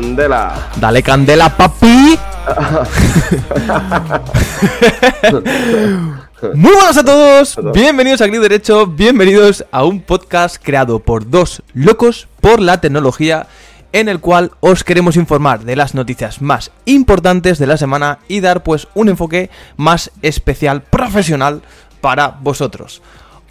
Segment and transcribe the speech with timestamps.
[0.00, 0.70] candela.
[0.76, 2.16] Dale candela, papi.
[6.54, 11.62] Muy buenas a todos, bienvenidos a Clic Derecho, bienvenidos a un podcast creado por dos
[11.74, 13.46] locos por la tecnología
[13.92, 18.40] en el cual os queremos informar de las noticias más importantes de la semana y
[18.40, 21.60] dar pues un enfoque más especial, profesional
[22.00, 23.02] para vosotros.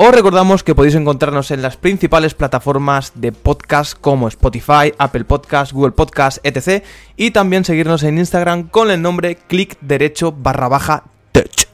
[0.02, 5.74] Os recordamos que podéis encontrarnos en las principales plataformas de podcast como Spotify, Apple Podcast,
[5.74, 6.86] Google Podcast, etc.
[7.18, 11.66] Y también seguirnos en Instagram con el nombre clic derecho barra baja touch.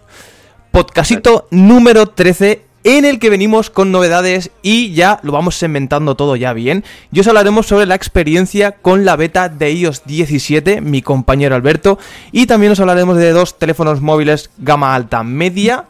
[0.71, 6.35] Podcastito número 13 en el que venimos con novedades y ya lo vamos inventando todo
[6.35, 6.83] ya bien.
[7.11, 11.99] Y os hablaremos sobre la experiencia con la beta de iOS 17, mi compañero Alberto,
[12.31, 15.85] y también os hablaremos de dos teléfonos móviles gama alta media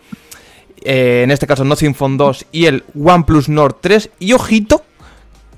[0.81, 4.09] eh, en este caso Nothing Phone 2 y el OnePlus Nord 3.
[4.19, 4.83] Y ojito,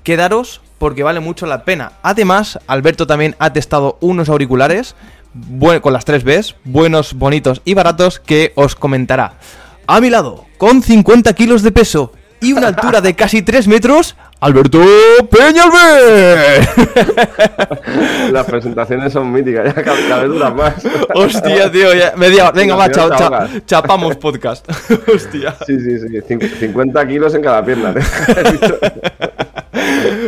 [0.02, 1.92] quedaros porque vale mucho la pena.
[2.02, 4.94] Además, Alberto también ha testado unos auriculares
[5.82, 9.34] con las 3 Bs, buenos, bonitos y baratos, que os comentará.
[9.86, 14.16] A mi lado, con 50 kilos de peso y una altura de casi 3 metros,
[14.40, 14.80] Alberto
[15.30, 16.68] Peñalver.
[18.32, 20.74] Las presentaciones son míticas, ya cada, vez duran más.
[21.14, 22.88] Hostia, tío, ya, media Venga, va,
[23.66, 24.68] chapamos podcast.
[25.12, 25.56] Hostia.
[25.66, 26.20] Sí, sí, sí.
[26.60, 27.92] 50 kilos en cada pierna.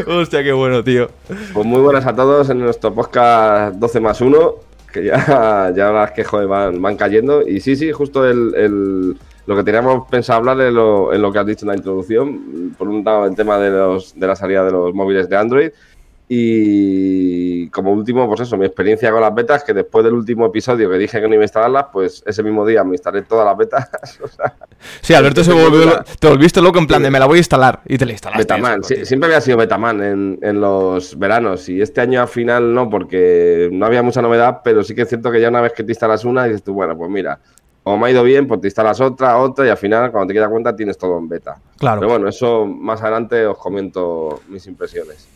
[0.09, 1.11] Hostia, qué bueno, tío.
[1.53, 4.55] Pues muy buenas a todos en nuestro podcast 12 más 1,
[4.93, 7.47] que ya, ya las que van, van cayendo.
[7.47, 11.39] Y sí, sí, justo el lo que teníamos pensado hablar en lo, en lo que
[11.39, 14.65] has dicho en la introducción, por un lado el tema de, los, de la salida
[14.65, 15.71] de los móviles de Android
[16.33, 20.89] y como último, pues eso, mi experiencia con las betas, que después del último episodio
[20.89, 23.57] que dije que no iba a instalarlas, pues ese mismo día me instalé todas las
[23.57, 23.91] betas.
[25.01, 27.81] sí, Alberto se volvió, te volviste loco en plan de me la voy a instalar
[27.85, 28.45] y te la instalaste.
[28.45, 32.89] Betaman, siempre había sido Betaman en, en los veranos y este año al final no,
[32.89, 35.83] porque no había mucha novedad, pero sí que es cierto que ya una vez que
[35.83, 37.41] te instalas una, dices tú, bueno, pues mira,
[37.91, 40.35] como me ha ido bien, pues te instalas otra, otra y al final, cuando te
[40.35, 41.57] quedas cuenta, tienes todo en beta.
[41.77, 41.99] Claro.
[42.01, 45.27] Pero bueno, eso más adelante os comento mis impresiones.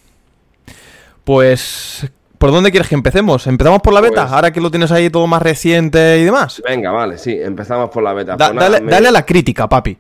[1.25, 3.49] Pues, ¿por dónde quieres que empecemos?
[3.49, 4.23] ¿Empezamos por la beta?
[4.23, 6.63] Pues ahora que lo tienes ahí todo más reciente y demás.
[6.65, 8.37] Venga, vale, sí, empezamos por la beta.
[8.37, 9.99] Pues dale, a la crítica, papi.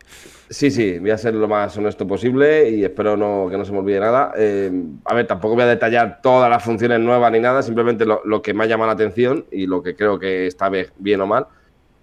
[0.49, 3.73] Sí, sí, voy a ser lo más honesto posible y espero no, que no se
[3.73, 4.31] me olvide nada.
[4.37, 4.71] Eh,
[5.07, 8.43] a ver, tampoco voy a detallar todas las funciones nuevas ni nada, simplemente lo, lo
[8.43, 11.49] que me ha llamado la atención y lo que creo que está bien o mal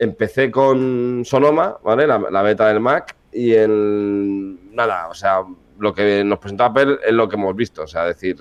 [0.01, 2.07] empecé con Sonoma, ¿vale?
[2.07, 5.43] La, beta del Mac y en nada, o sea,
[5.77, 8.35] lo que nos presentó Apple es lo que hemos visto, o sea, decir,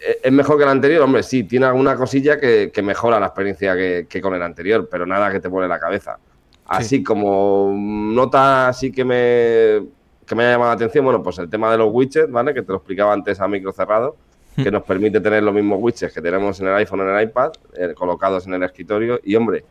[0.00, 1.02] ¿e-, ¿es mejor que el anterior?
[1.02, 5.30] Hombre, sí, tiene alguna cosilla que, mejora la experiencia que, con el anterior, pero nada
[5.30, 6.18] que te pone la cabeza.
[6.66, 9.86] Así como nota así que me,
[10.26, 12.52] que me ha llamado la atención, bueno, pues el tema de los widgets, ¿vale?
[12.52, 14.16] Que te lo explicaba antes a micro cerrado,
[14.56, 14.64] hmm.
[14.64, 17.52] que nos permite tener los mismos widgets que tenemos en el iPhone, en el iPad,
[17.76, 19.20] eh, colocados en el escritorio.
[19.22, 19.64] Y hombre,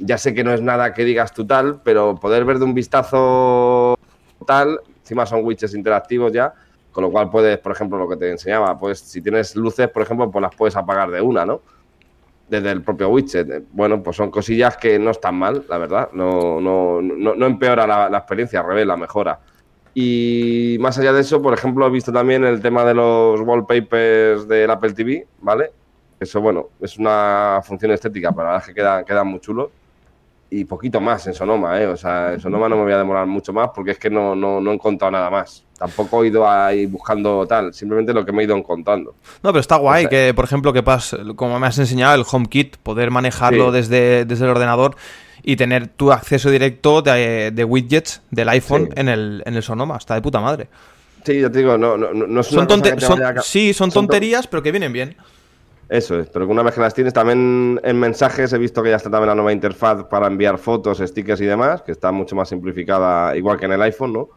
[0.00, 2.74] ya sé que no es nada que digas tú tal, pero poder ver de un
[2.74, 3.98] vistazo
[4.46, 6.52] tal, encima son widgets interactivos ya,
[6.90, 10.02] con lo cual puedes, por ejemplo, lo que te enseñaba, pues si tienes luces, por
[10.02, 11.60] ejemplo, pues las puedes apagar de una, ¿no?
[12.48, 13.64] Desde el propio widget.
[13.72, 16.08] Bueno, pues son cosillas que no están mal, la verdad.
[16.12, 19.38] No, no, no, empeora la, experiencia, al revés, la mejora.
[19.94, 24.48] Y más allá de eso, por ejemplo, he visto también el tema de los wallpapers
[24.48, 25.70] del Apple TV, ¿vale?
[26.18, 29.70] Eso, bueno, es una función estética, pero la verdad es que quedan queda muy chulos
[30.50, 31.86] y poquito más en Sonoma, ¿eh?
[31.86, 34.34] O sea, en Sonoma no me voy a demorar mucho más porque es que no,
[34.34, 35.64] no, no he encontrado nada más.
[35.78, 39.14] Tampoco he ido ahí buscando tal, simplemente lo que me he ido encontrando.
[39.42, 42.76] No, pero está guay que, por ejemplo, que pas, como me has enseñado, el HomeKit,
[42.78, 44.96] poder manejarlo desde, desde el ordenador
[45.42, 49.96] y tener tu acceso directo de, widgets del iPhone en, el, en el Sonoma.
[49.96, 50.68] Está de puta madre.
[51.24, 52.66] Sí, yo te digo, no, no, no son,
[53.42, 55.16] Sí, son tonterías, pero que vienen bien.
[55.90, 58.96] Eso es, pero una vez que las tienes también en mensajes he visto que ya
[58.96, 62.48] está también la nueva interfaz para enviar fotos, stickers y demás, que está mucho más
[62.48, 64.28] simplificada, igual que en el iPhone, ¿no?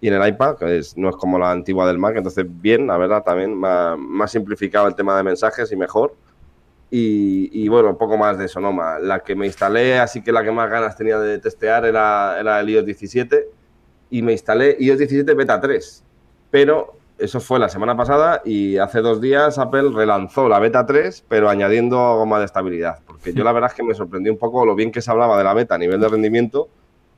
[0.00, 2.98] Y en el iPad, que no es como la antigua del Mac, entonces bien, la
[2.98, 6.14] verdad, también más, simplificado el tema de mensajes y mejor.
[6.88, 8.72] Y, y, bueno, poco más de eso, ¿no?
[9.00, 12.60] La que me instalé, así que la que más ganas tenía de testear era, era
[12.60, 13.48] el iOS 17
[14.10, 16.04] y me instalé iOS 17 Beta 3,
[16.48, 21.24] pero eso fue la semana pasada y hace dos días Apple relanzó la beta 3,
[21.28, 22.98] pero añadiendo más de estabilidad.
[23.06, 25.38] Porque yo la verdad es que me sorprendió un poco lo bien que se hablaba
[25.38, 26.68] de la beta a nivel de rendimiento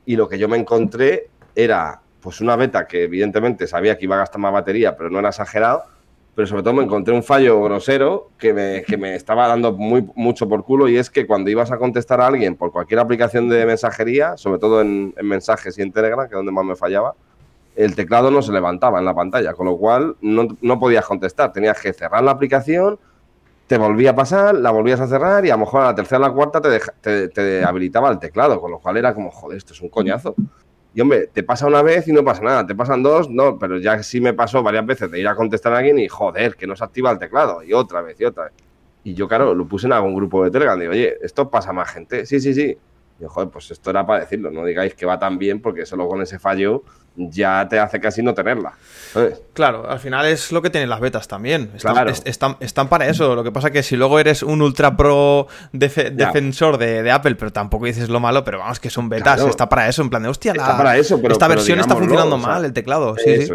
[0.05, 4.15] y lo que yo me encontré era pues una beta que evidentemente sabía que iba
[4.15, 5.83] a gastar más batería, pero no era exagerado.
[6.35, 10.05] Pero sobre todo me encontré un fallo grosero que me, que me estaba dando muy,
[10.15, 13.47] mucho por culo y es que cuando ibas a contestar a alguien por cualquier aplicación
[13.47, 16.75] de mensajería, sobre todo en, en mensajes y en Telegram, que es donde más me
[16.75, 17.15] fallaba,
[17.75, 21.51] el teclado no se levantaba en la pantalla, con lo cual no, podías contestar.
[21.51, 22.97] Tenías que cerrar la aplicación,
[23.67, 26.19] te volvía a pasar, la volvías a cerrar y a lo mejor a la tercera
[26.19, 29.73] o la cuarta te, te, habilitaba el teclado, con lo cual era como, joder, esto
[29.73, 30.35] es un coñazo.
[30.93, 33.77] Y hombre, te pasa una vez y no pasa nada, te pasan dos, no, pero
[33.79, 36.65] ya sí me pasó varias veces de ir a contestar a alguien y joder, que
[36.67, 38.53] no se activa el teclado, y otra vez, y otra vez.
[39.03, 41.91] Y yo, claro, lo puse en algún grupo de Telegram, digo, oye, esto pasa más
[41.91, 42.25] gente.
[42.25, 42.77] Sí, sí, sí.
[43.19, 45.85] Y yo, joder, pues esto era para decirlo, no digáis que va tan bien porque
[45.85, 46.83] solo con ese fallo
[47.15, 48.73] ya te hace casi no tenerla.
[49.53, 51.71] Claro, al final es lo que tienen las betas también.
[52.25, 53.35] Están, están, para eso.
[53.35, 57.85] Lo que pasa que si luego eres un ultra pro defensor de, Apple, pero tampoco
[57.85, 60.01] dices lo malo, pero vamos, que son betas, está para eso.
[60.01, 63.15] En plan de, hostia, para eso, pero, esta versión está funcionando mal, el teclado.
[63.17, 63.53] Sí, sí.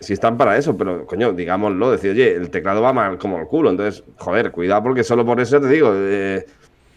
[0.00, 3.46] Si están para eso, pero coño, digámoslo, decir, oye, el teclado va mal como el
[3.46, 3.70] culo.
[3.70, 5.92] Entonces, joder, cuidado porque solo por eso te digo.
[5.92, 6.46] Eh,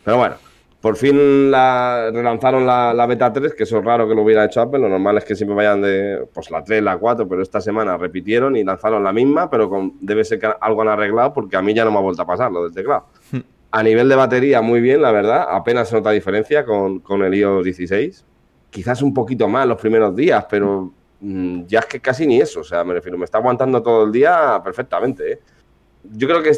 [0.03, 0.35] pero bueno.
[0.81, 4.61] Por fin la, relanzaron la, beta 3, que eso es raro que lo hubiera hecho
[4.61, 4.79] Apple.
[4.79, 7.97] Lo normal es que siempre vayan de pues la 3, la 4, pero esta semana
[7.97, 11.61] repitieron y lanzaron la misma, pero con, debe ser que algo han arreglado porque a
[11.61, 13.05] mí ya no me ha vuelto a pasar lo del teclado.
[13.31, 13.41] Hmm.
[13.69, 15.45] A nivel de batería, muy bien, la verdad.
[15.51, 18.25] Apenas se nota diferencia con, con el iOS 16.
[18.71, 22.61] Quizás un poquito más los primeros días, pero mm, ya es que casi ni eso.
[22.61, 25.33] O sea, me refiero, me está aguantando todo el día perfectamente.
[25.33, 25.39] ¿eh?
[26.03, 26.49] Yo creo que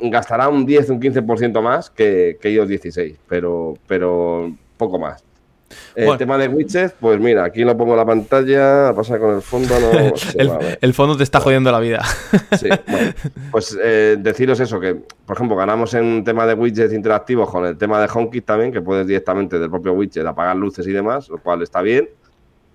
[0.00, 5.24] gastará un 10, un 15% más que, que iOS 16, pero, pero poco más.
[5.94, 9.42] El tema de widgets, pues mira, aquí lo pongo en la pantalla, pasa con el
[9.42, 9.90] fondo, no...
[10.80, 12.04] el, fondo te está jodiendo la vida.
[12.56, 13.12] sí, bueno,
[13.50, 17.66] pues eh, deciros eso, que por ejemplo ganamos en un tema de widgets interactivos con
[17.66, 21.28] el tema de HomeKit también, que puedes directamente del propio widget apagar luces y demás,
[21.28, 22.08] lo cual está bien.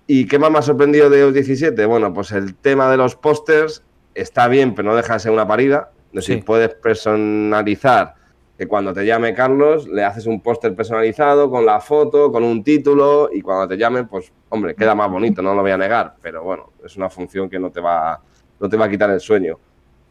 [0.06, 1.86] ¿Y qué más me ha sorprendido de iOS 17?
[1.86, 3.82] Bueno, pues el tema de los pósters
[4.14, 5.90] está bien, pero no deja de ser una parida.
[6.12, 8.14] Es decir, puedes personalizar
[8.58, 12.62] que cuando te llame Carlos le haces un póster personalizado con la foto, con un
[12.62, 16.16] título y cuando te llame, pues hombre, queda más bonito, no lo voy a negar,
[16.20, 18.20] pero bueno, es una función que no te va,
[18.60, 19.58] no te va a quitar el sueño.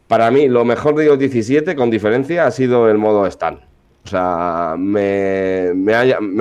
[0.08, 3.71] Para mí, lo mejor de iOS 17, con diferencia, ha sido el modo stand.
[4.04, 5.94] O sea, me, me,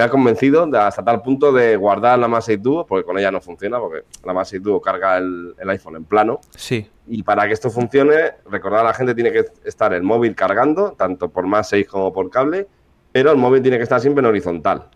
[0.02, 3.78] ha, convencido hasta tal punto de guardar la Massive Duo, porque con ella no funciona,
[3.78, 6.40] porque la Massive Duo carga el, el iPhone en plano.
[6.56, 6.88] Sí.
[7.06, 8.14] Y para que esto funcione,
[8.48, 12.12] recordar a la gente tiene que estar el móvil cargando, tanto por más 6 como
[12.12, 12.66] por cable,
[13.12, 14.88] pero el móvil tiene que estar siempre en horizontal.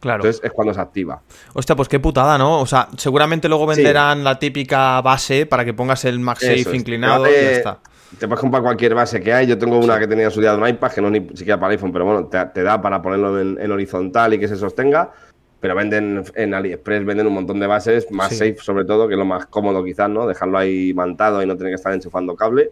[0.00, 0.18] Claro.
[0.22, 1.22] Entonces es cuando se activa.
[1.54, 2.60] Hostia, pues qué putada, ¿no?
[2.60, 7.32] O sea, seguramente luego venderán la típica base para que pongas el MagSafe inclinado y
[7.32, 7.78] ya está.
[8.16, 9.46] Te puedes comprar cualquier base que hay.
[9.46, 12.04] Yo tengo una que tenía estudiado en iPad, que no ni siquiera para iPhone, pero
[12.06, 15.12] bueno, te, da para ponerlo en, horizontal y que se sostenga
[15.60, 19.18] pero venden en AliExpress venden un montón de bases, más safe sobre todo, que es
[19.18, 20.24] lo más cómodo quizás, ¿no?
[20.24, 22.70] Dejarlo ahí mantado y no tener que estar enchufando cable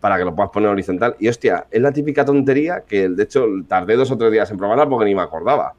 [0.00, 1.16] para que lo puedas poner horizontal.
[1.18, 4.58] Y hostia, es la típica tontería que de hecho tardé dos o tres días en
[4.58, 5.72] probarla porque ni me acordaba.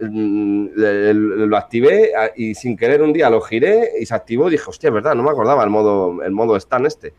[0.00, 4.64] Mm, lo activé y sin querer un día lo giré y se activó y dije,
[4.66, 7.12] hostia, es verdad, no me acordaba el modo, el modo stand este.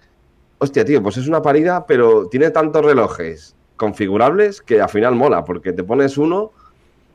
[0.63, 5.43] Hostia, tío, pues es una parida, pero tiene tantos relojes configurables que al final mola,
[5.43, 6.51] porque te pones uno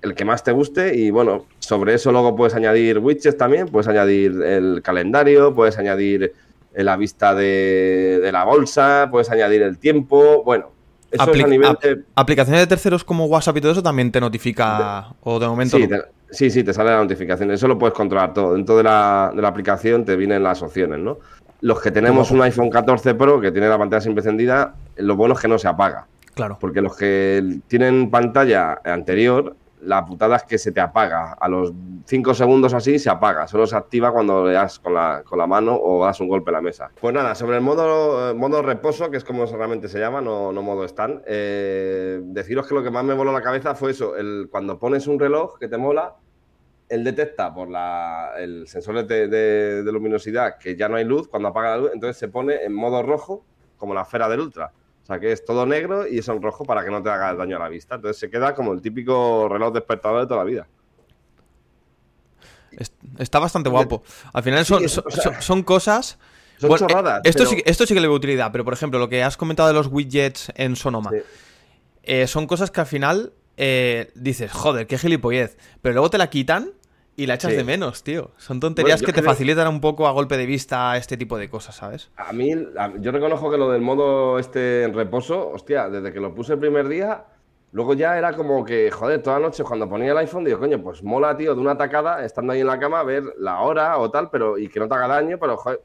[0.03, 3.87] el que más te guste y bueno, sobre eso luego puedes añadir widgets también, puedes
[3.87, 6.33] añadir el calendario, puedes añadir
[6.75, 10.73] la vista de, la bolsa, puedes añadir el tiempo, bueno.
[11.13, 15.15] Eso es a nivel ¿Aplicaciones de terceros como WhatsApp y todo eso también te notifica
[15.23, 15.89] o de momento sí,
[16.33, 17.53] sí, sí, te sale la notificación.
[17.53, 18.55] Eso lo puedes controlar todo.
[18.55, 21.19] Dentro de la, de la aplicación te vienen las opciones, ¿no?
[21.67, 25.35] Los que tenemos un iPhone 14 Pro que tiene la pantalla siempre encendida, lo bueno
[25.35, 26.07] es que no se apaga.
[26.33, 26.59] Claro.
[26.61, 31.33] Porque los que tienen pantalla anterior, la putada es que se te apaga.
[31.33, 31.73] A los
[32.05, 33.49] 5 segundos así se apaga.
[33.49, 36.51] Solo se activa cuando le das con la, con la mano o das un golpe
[36.51, 36.89] a la mesa.
[37.01, 40.63] Pues nada, sobre el modo, modo reposo, que es como realmente se llama, no, no
[40.63, 44.15] modo stand, eh, deciros que lo que más me voló la cabeza fue eso.
[44.15, 46.15] El, cuando pones un reloj que te mola,
[46.89, 51.29] él detecta por la, el sensor de, de luminosidad que ya no hay luz.
[51.29, 53.45] Cuando apaga la luz, entonces se pone en modo rojo,
[53.77, 54.73] como la esfera del Ultra.
[55.03, 57.33] O sea, que es todo negro y es en rojo para que no te haga
[57.35, 57.95] daño a la vista.
[57.95, 60.69] Entonces se queda como el típico reloj despertador de toda la vida.
[63.19, 64.03] Está bastante guapo.
[64.33, 66.19] Al final son, son, cosas...
[66.59, 69.23] Son chorradas, esto, sí, esto sí que le veo utilidad, pero por ejemplo, lo que
[69.23, 71.11] has comentado de los widgets en Sonoma,
[72.03, 76.29] eh, son cosas que al final eh, dices, joder, qué gilipollez, pero luego te la
[76.29, 76.71] quitan
[77.17, 78.31] y la echas de menos, tío.
[78.37, 81.77] Son tonterías que te facilitan un poco a golpe de vista este tipo de cosas,
[81.77, 82.11] ¿sabes?
[82.17, 82.53] A mí,
[83.01, 86.59] yo reconozco que lo del modo este en reposo, hostia, desde que lo puse el
[86.59, 87.25] primer día,
[87.73, 90.83] luego ya era como que, joder, toda la noche cuando ponía el iPhone, digo, coño,
[90.83, 94.11] pues mola, tío, de una tacada, estando ahí en la cama, ver la hora o
[94.11, 95.81] tal, pero y que no te haga daño, pero, joder,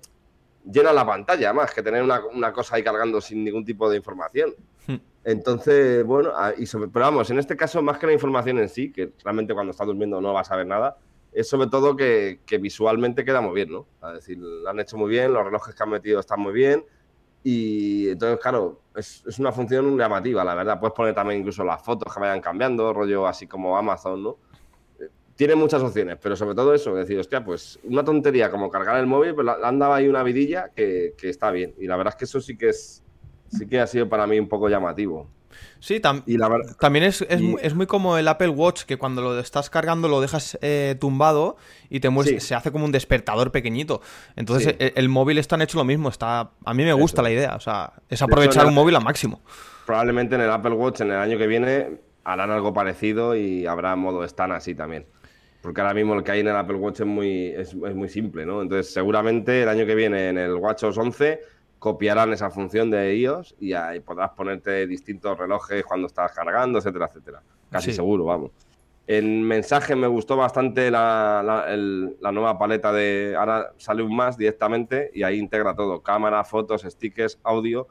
[0.70, 4.54] llena la pantalla, más que tener una, cosa ahí cargando sin ningún tipo de información.
[5.24, 9.14] Entonces, bueno, y pero vamos, en este caso, más que la información en sí, que
[9.24, 10.98] realmente cuando estás durmiendo no vas a ver nada,
[11.32, 13.86] es sobre todo que, visualmente queda muy bien, ¿no?
[14.10, 16.84] Es decir, lo han hecho muy bien, los relojes que han metido están muy bien.
[17.44, 20.80] Y entonces, claro, es, una función llamativa, la verdad.
[20.80, 24.38] Puedes poner también incluso las fotos que vayan cambiando, rollo así como Amazon, ¿no?
[25.42, 29.08] tiene muchas opciones, pero sobre todo eso, decir, hostia, pues una tontería como cargar el
[29.08, 31.74] móvil, pero dado ahí una vidilla que, está bien.
[31.80, 33.01] Y la verdad es que eso sí que es
[33.52, 35.28] sí que ha sido para mí un poco llamativo.
[35.80, 39.40] Sí, y la también es, es, es, muy como el Apple Watch, que cuando lo
[39.40, 41.58] estás cargando lo dejas eh, tumbado
[41.90, 44.02] y te muestra, se hace como un despertador pequeñito.
[44.36, 47.56] Entonces e, el, móvil está hecho lo mismo, está a mí me gusta la idea,
[47.56, 49.42] o sea, es aprovechar un móvil al máximo.
[49.86, 53.96] Probablemente en el Apple Watch en el año que viene harán algo parecido y habrá
[53.96, 55.06] modo stand así también.
[55.62, 58.46] Porque ahora mismo el que hay en el Apple Watch es muy, es, muy simple,
[58.46, 58.64] ¿no?
[58.64, 61.40] Entonces, seguramente el año que viene en el WatchOS 11
[61.82, 67.08] copiarán esa función de iOS y ahí podrás ponerte distintos relojes cuando estás cargando, etcétera,
[67.08, 67.42] etcétera.
[67.72, 68.52] Casi seguro, vamos.
[69.08, 73.36] En mensajes me gustó bastante la, la, nueva paleta de.
[73.36, 77.88] Ahora sale un más directamente y ahí integra todo: cámara, fotos, stickers, audio.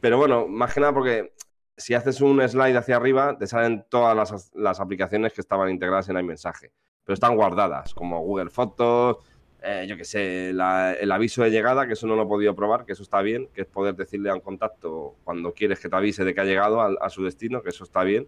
[0.00, 1.34] Pero bueno, más que nada porque
[1.76, 6.08] si haces un slide hacia arriba, te salen todas las, las aplicaciones que estaban integradas
[6.08, 6.72] en iMensaje
[7.06, 9.18] pero están guardadas, como Google Fotos,
[9.66, 12.84] eh, yo qué sé, el aviso de llegada, que eso no lo he podido probar,
[12.84, 15.96] que eso está bien, que es poder decirle a un contacto cuando quieres que te
[15.96, 18.26] avise de que ha llegado a, su destino, que eso está bien.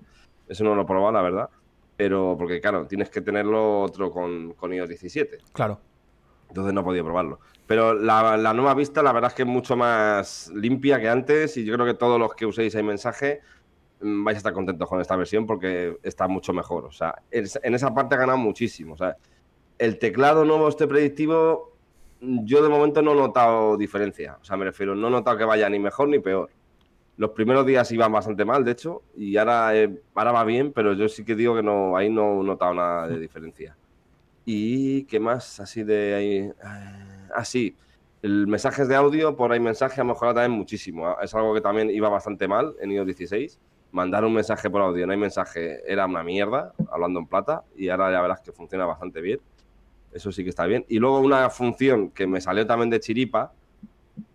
[0.49, 1.51] Eso no lo he probado, la verdad.
[1.97, 5.39] Pero, porque claro, tienes que tenerlo otro con, con iOS 17.
[5.53, 5.81] Claro.
[6.49, 7.41] Entonces no he podido probarlo.
[7.67, 11.57] Pero la, la, nueva vista, la verdad es que es mucho más limpia que antes
[11.57, 13.43] y yo creo que todos los que uséis el mensaje
[14.01, 16.85] Mm, vais a estar contentos con esta versión porque está mucho mejor.
[16.85, 18.95] O sea, en esa parte ha ganado muchísimo.
[18.95, 19.17] O sea,
[19.79, 21.77] el teclado nuevo, este predictivo,
[22.21, 24.39] yo de momento no he notado diferencia.
[24.41, 26.51] O sea, me refiero, no he notado que vaya ni mejor ni peor.
[27.17, 30.93] Los primeros días iban bastante mal, de hecho, y ahora, eh, ahora va bien, pero
[30.93, 33.77] yo sí que digo que no, ahí no he notado nada de diferencia.
[34.45, 35.61] ¿Y qué más?
[35.61, 36.53] Así de ahí.
[37.35, 37.77] Así.
[37.77, 37.85] Ah,
[38.21, 41.17] el mensajes de audio por ahí mensaje ha mejorado también muchísimo.
[41.23, 43.61] Es algo que también iba bastante mal en iOS 16
[43.93, 47.89] mandar un mensaje por audio, no hay mensaje, era una mierda, hablando en plata, y
[47.89, 49.41] ahora ya verás que funciona bastante bien.
[50.13, 50.85] Eso sí que está bien.
[50.89, 53.53] Y luego una función que me salió también de chiripa,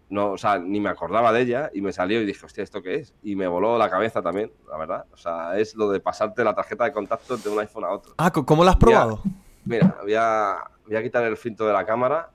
[0.10, 2.84] no, o sea, ni me acordaba de ella, y me salió y dije, hostia, ¿esto
[2.84, 3.16] qué es?
[3.24, 5.06] Y me voló la cabeza también, la verdad.
[5.12, 8.14] O sea, es lo de pasarte la tarjeta de contacto de un iPhone a otro.
[8.18, 9.22] Ah, ¿cómo lo has probado?
[9.66, 12.30] mira, voy a, voy a quitar el filtro de la cámara.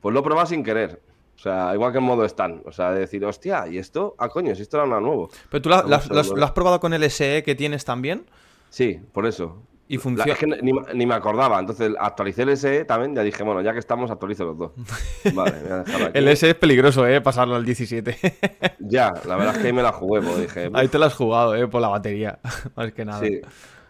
[0.00, 1.02] Pues lo he probado sin querer.
[1.36, 2.66] O sea, igual que en modo stand.
[2.66, 4.16] O sea, de decir, hostia, ¿y esto?
[4.18, 5.28] Ah, coño, si esto era una nuevo.
[5.50, 8.26] ¿Pero tú lo, has probado con el SE que tienes también?
[8.70, 9.62] Sí, por eso.
[9.90, 10.32] Y funciona.
[10.32, 11.58] es que ni, me acordaba.
[11.58, 13.14] Entonces actualicé el SE también.
[13.14, 14.72] Ya dije, bueno, ya que estamos, actualizo los dos.
[15.34, 16.18] Vale, voy a dejarlo aquí.
[16.18, 17.20] El SE es peligroso, ¿eh?
[17.22, 18.16] Pasarlo al 17.
[18.80, 20.70] ya, la verdad es que ahí me la jugué, pues dije.
[20.74, 21.66] Ahí te la has jugado, ¿eh?
[21.66, 22.38] Por la batería.
[22.76, 23.20] Más que nada.
[23.20, 23.40] Sí.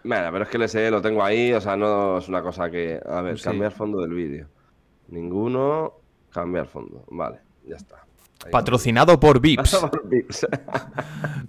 [0.04, 1.52] Bueno, pero es que el SE lo tengo ahí.
[1.52, 3.00] O sea, no es una cosa que.
[3.04, 4.46] A ver, cambiar fondo del vídeo.
[5.08, 5.94] Ninguno.
[6.30, 7.04] Cambiar fondo.
[7.10, 8.04] Vale, ya está.
[8.52, 9.86] Patrocinado por Vips.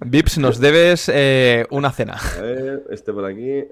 [0.05, 2.17] Vips, nos debes eh, una cena.
[2.37, 3.63] A ver, este por aquí.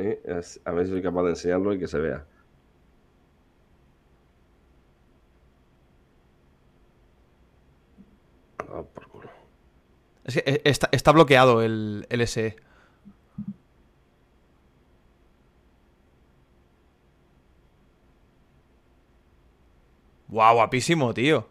[0.00, 2.24] Eh, a ver si soy capaz de enseñarlo y que se vea.
[9.10, 9.28] culo.
[10.24, 12.56] Es que eh, está, bloqueado el, el SE.
[20.28, 21.46] Guau, guapísimo, tío.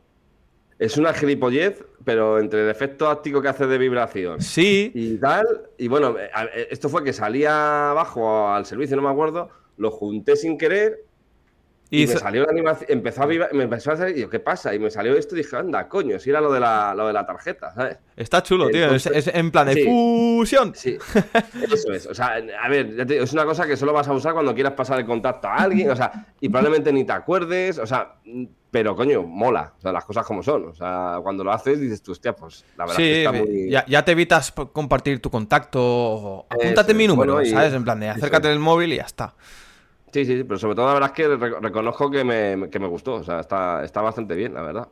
[0.80, 4.92] Es una gilipollez, pero entre el efecto áptico que hace de vibración sí.
[4.96, 5.46] y tal.
[5.78, 10.38] Y bueno, eh, esto fue que salía abajo al servicio, no me acuerdo, lo junté
[10.38, 11.04] sin querer
[11.91, 14.39] y, me salió la animación, empezó a vibrar, me empezó a salir, y yo, ¿qué
[14.39, 14.75] pasa?
[14.75, 17.13] Y me salió esto y dije, anda, coño, si era lo de la, lo de
[17.13, 17.98] la tarjeta, ¿sabes?
[18.15, 20.74] Está chulo, tío, es, en plan de fusión.
[20.75, 20.98] Sí,
[21.72, 24.53] eso es, o sea, a ver, es una cosa que solo vas a usar cuando
[24.53, 28.17] quieras pasar el contacto a alguien, o sea, y probablemente ni te acuerdes, o sea,
[28.69, 32.03] pero coño, mola, o sea, las cosas como son, o sea, cuando lo haces dices
[32.03, 33.69] tú, hostia, pues la verdad que está muy...
[33.72, 37.74] ya, ya, te evitas compartir tu contacto, apúntate mi número, ¿sabes?
[37.74, 39.34] En plan de acércate del móvil y ya está.
[40.12, 43.16] Sí, sí, pero sobre todo la verdad es que reconozco que me, que me gustó,
[43.16, 44.88] o sea, está, está bastante bien, la verdad.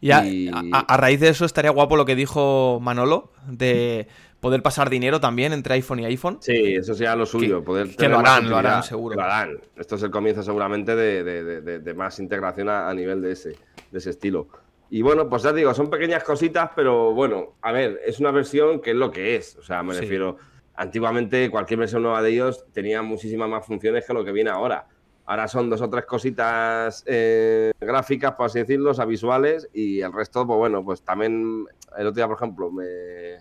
[0.00, 4.08] Y, a, raíz de eso estaría guapo lo que dijo Manolo, de
[4.40, 6.38] poder pasar dinero también entre iPhone y iPhone.
[6.40, 7.96] Sí, eso sería lo suyo, que, poder...
[7.96, 9.16] Que lo harán, lo harán, seguro.
[9.16, 9.60] Lo harán.
[9.76, 13.50] Esto es el comienzo seguramente de, de, de, más integración a, nivel de ese,
[13.90, 14.48] de ese estilo.
[14.88, 18.80] Y bueno, pues ya digo, son pequeñas cositas, pero bueno, a ver, es una versión
[18.80, 20.38] que es lo que es, o sea, me refiero
[20.74, 24.86] antiguamente cualquier versión nueva de ellos tenía muchísimas más funciones que lo que viene ahora.
[25.26, 30.12] Ahora son dos o tres cositas eh, gráficas, por así decirlo, o visuales, y el
[30.12, 33.38] resto, pues bueno, pues también el otro día, por ejemplo, me,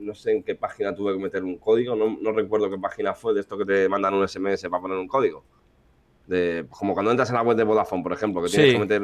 [0.00, 3.34] no sé en qué página tuve que meter un código, no, recuerdo qué página fue
[3.34, 5.44] de esto que te mandan un SMS para poner un código.
[6.26, 9.02] De, como cuando entras en la web de Vodafone, por ejemplo, que tienes, que, meter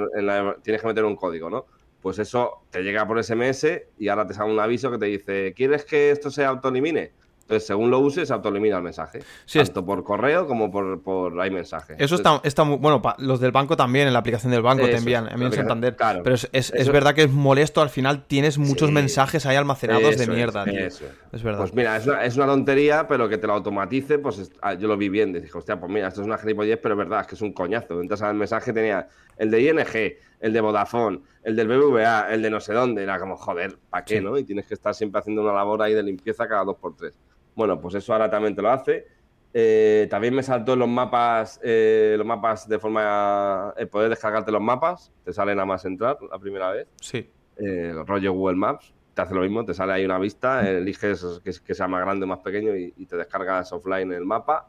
[0.63, 1.67] tienes que meter un código, ¿no?
[2.01, 3.67] pues eso te llega por SMS
[3.99, 7.13] y ahora te sale un aviso que te dice, ¿quieres que esto se autoelimine?
[7.51, 9.25] Entonces, según lo uses, se autoelimina el mensaje.
[9.45, 11.97] Sí, tanto por correo como por, por mensaje.
[11.99, 12.77] Eso está, está muy.
[12.77, 15.97] Bueno, los del banco también, en la aplicación del banco te envían, Santander.
[15.97, 20.17] Claro, pero es, es, verdad que es molesto, al final tienes muchos mensajes ahí almacenados
[20.17, 20.79] de mierda, tío.
[20.79, 21.07] Eso.
[21.33, 21.59] Es verdad.
[21.59, 24.87] Pues mira, es una, es una, tontería, pero que te lo automatice, pues ah, yo
[24.87, 25.33] lo vi bien.
[25.33, 27.53] Dije, hostia, pues mira, esto es una gilipollez, pero es verdad, es que es un
[27.53, 28.01] coñazo.
[28.01, 32.51] Entras al mensaje, tenía el de ING, el de Vodafone, el del BBVA, el de
[32.51, 33.03] no sé dónde.
[33.03, 34.39] Era como, joder, ¿para qué, no?
[34.39, 37.13] Y tienes que estar siempre haciendo una labor ahí de limpieza cada dos por tres.
[37.55, 39.07] Bueno, pues eso ahora también te lo hace.
[39.53, 44.63] Eh, también me saltó los mapas, eh, los mapas de forma el poder descargarte los
[44.63, 46.87] mapas, te sale nada más entrar la primera vez.
[47.01, 47.29] Sí.
[47.57, 51.75] Eh, rollo Google Maps, te hace lo mismo, te sale ahí una vista, eliges que,
[51.75, 54.69] sea más grande o más pequeño y, te descargas offline el mapa.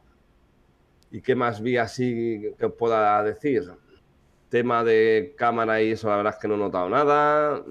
[1.12, 3.72] ¿Y qué más vi así que os pueda decir?
[4.50, 7.64] Tema de cámara y eso, la verdad es que no he notado nada.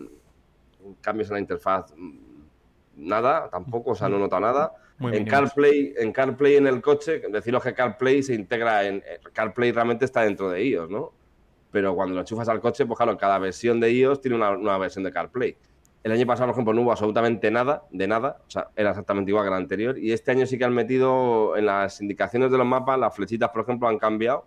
[1.01, 1.93] Cambios en la interfaz,
[2.97, 7.23] nada, tampoco, o sea, no he notado nada en CarPlay, en CarPlay en el coche,
[7.31, 8.97] deciros que CarPlay se integra en.
[8.97, 11.13] Eh, CarPlay realmente está dentro de iOS, ¿no?
[11.71, 14.79] Pero cuando lo enchufas al coche, pues claro, cada versión de iOS tiene una nueva
[14.79, 15.57] versión de CarPlay.
[16.03, 19.31] El año pasado, por ejemplo, no hubo absolutamente nada, de nada, o sea, era exactamente
[19.31, 19.99] igual que el anterior.
[19.99, 23.51] Y este año sí que han metido en las indicaciones de los mapas, las flechitas,
[23.51, 24.47] por ejemplo, han cambiado.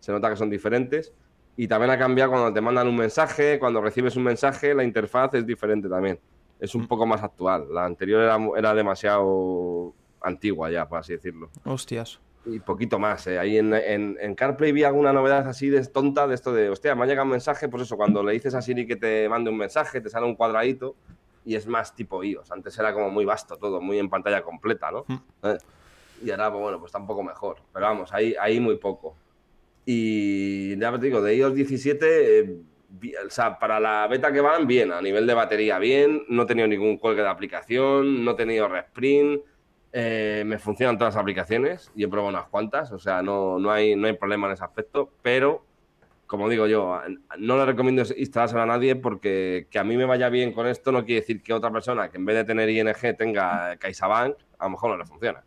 [0.00, 1.12] Se nota que son diferentes.
[1.56, 5.34] Y también ha cambiado cuando te mandan un mensaje, cuando recibes un mensaje, la interfaz
[5.34, 6.18] es diferente también
[6.62, 6.86] es un mm.
[6.86, 7.66] poco más actual.
[7.70, 8.22] La anterior
[8.56, 11.50] era, demasiado antigua ya, por así decirlo.
[11.64, 12.20] Hostias.
[12.46, 13.26] Y poquito más.
[13.26, 13.36] ¿eh?
[13.38, 17.02] Ahí en, en, CarPlay vi alguna novedad así de tonta de esto de, hostia, me
[17.02, 19.56] ha llegado un mensaje, pues eso, cuando le dices a Siri que te mande un
[19.56, 20.94] mensaje, te sale un cuadradito
[21.44, 22.52] y es más tipo iOS.
[22.52, 25.04] Antes era como muy vasto todo, muy en pantalla completa, ¿no?
[25.08, 25.46] Mm.
[25.48, 25.58] ¿Eh?
[26.24, 27.56] Y ahora, pues bueno, pues está un poco mejor.
[27.72, 29.16] Pero vamos, ahí, ahí muy poco.
[29.84, 32.71] Y ya te digo, de iOS 17
[33.26, 36.46] o sea, para la beta que van, bien, a nivel de batería, bien, no he
[36.46, 39.42] tenido ningún cuelgue de aplicación, no he tenido resprint,
[39.92, 43.70] eh, me funcionan todas las aplicaciones y he probado unas cuantas, o sea, no, no,
[43.70, 45.64] hay, no hay problema en ese aspecto, pero
[46.32, 46.98] como digo yo,
[47.38, 50.90] no le recomiendo instalárselo a nadie porque que a mí me vaya bien con esto
[50.90, 54.64] no quiere decir que otra persona que en vez de tener ING tenga CaixaBank, a
[54.64, 55.44] lo mejor no le funciona.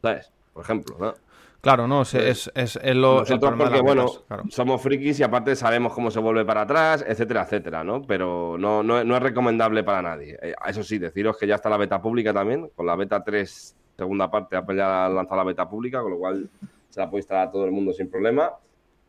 [0.00, 0.32] ¿Sabes?
[0.52, 1.14] Por ejemplo, ¿no?
[1.60, 3.20] Claro, no, es, es, es, lo.
[3.20, 4.06] Nosotros, porque, bueno,
[4.48, 8.00] somos frikis y aparte sabemos cómo se vuelve para atrás, etcétera, etcétera, ¿no?
[8.00, 10.38] Pero no, no, es recomendable para nadie.
[10.40, 13.76] Eh, eso sí, deciros que ya está la beta pública también, con la beta 3,
[13.94, 16.48] segunda parte, Apple ya ha lanzado la beta pública, con lo cual
[16.88, 18.52] se la puede instalar a todo el mundo sin problema.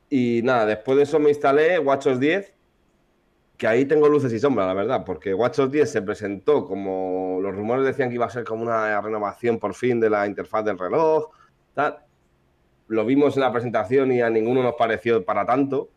[0.09, 2.53] Y nada, después de eso me instalé WatchOS 10,
[3.55, 7.55] que ahí tengo luces y sombras, la verdad, porque WatchOS 10 se presentó como los
[7.55, 10.77] rumores decían que iba a ser como una renovación por fin de la interfaz del
[10.77, 11.29] reloj,
[11.73, 11.97] tal
[12.91, 15.89] lo vimos en la presentación y a ninguno nos pareció para tanto.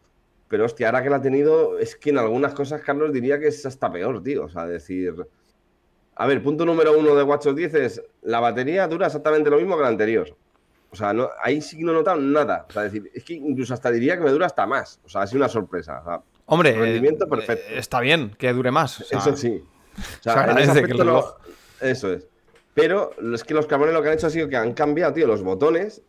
[0.46, 3.48] Pero hostia, ahora que la ha tenido, es que en algunas cosas, Carlos, diría que
[3.48, 4.44] es hasta peor, tío.
[4.44, 5.12] O sea, decir.
[6.14, 9.76] A ver, punto número uno de WatchOS 10 es la batería dura exactamente lo mismo
[9.76, 10.36] que la anterior.
[10.90, 12.66] O sea, no, ahí sí no he notado nada.
[12.68, 15.00] O sea, decir, es que incluso hasta diría que me dura hasta más.
[15.04, 16.00] O sea, ha sido una sorpresa.
[16.46, 17.64] Hombre, rendimiento perfecto.
[17.70, 19.00] Eh, está bien que dure más.
[19.00, 19.64] eso sí.
[19.98, 20.86] O sea, en ese
[21.80, 22.28] Eso es.
[22.72, 25.26] Pero es que los cabrones lo que han hecho ha sido que han cambiado, tío,
[25.26, 26.02] los botones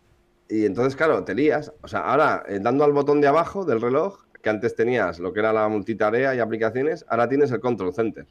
[0.48, 1.72] y entonces, claro, te lías.
[1.82, 5.34] O sea, ahora, eh, dando al botón de abajo del reloj, que antes tenías lo
[5.34, 8.28] que era la multitarea y aplicaciones, ahora tienes el control center.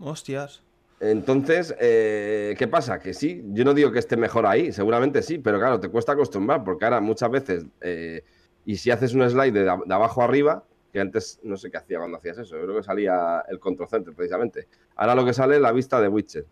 [0.00, 0.62] Hostias.
[1.00, 2.98] Entonces, eh, ¿qué pasa?
[2.98, 6.12] Que sí, yo no digo que esté mejor ahí, seguramente sí, pero claro, te cuesta
[6.12, 8.24] acostumbrar, porque ahora muchas veces, eh,
[8.64, 12.18] y si haces un slide de, abajo arriba, que antes no sé qué hacía cuando
[12.18, 14.68] hacías eso, yo creo que salía el control center precisamente.
[14.96, 16.46] Ahora lo que sale es la vista de widget,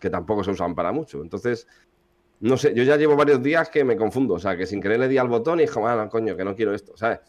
[0.00, 1.22] que tampoco se usan para mucho.
[1.22, 1.66] Entonces,
[2.44, 5.00] no sé, yo ya llevo varios días que me confundo, o sea, que sin querer
[5.00, 7.20] le di al botón y dije, ah, coño, que no quiero esto, ¿sabes?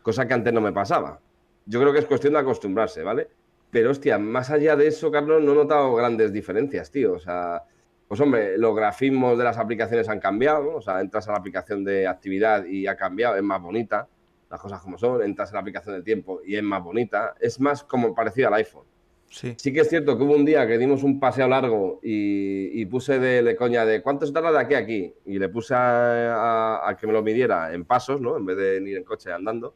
[0.00, 1.20] Cosa que antes no me pasaba.
[1.66, 3.28] Yo creo que es cuestión de acostumbrarse, ¿vale?
[3.70, 7.12] Pero hostia, más allá de eso, Carlos, no he notado grandes diferencias, tío.
[7.12, 7.62] O sea,
[8.08, 10.76] pues hombre, los grafismos de las aplicaciones han cambiado, ¿no?
[10.76, 14.08] O sea, entras a la aplicación de actividad y ha cambiado, es más bonita,
[14.48, 17.60] las cosas como son, entras a la aplicación del tiempo y es más bonita, es
[17.60, 18.86] más como parecido al iPhone.
[19.30, 19.72] Sí.
[19.72, 23.56] que es cierto que hubo un día que dimos un paseo largo y, puse de,
[23.56, 27.12] coña de cuánto se tarda de aquí a aquí y le puse a, que me
[27.12, 28.36] lo midiera en pasos, ¿no?
[28.36, 29.74] En vez de ir en coche andando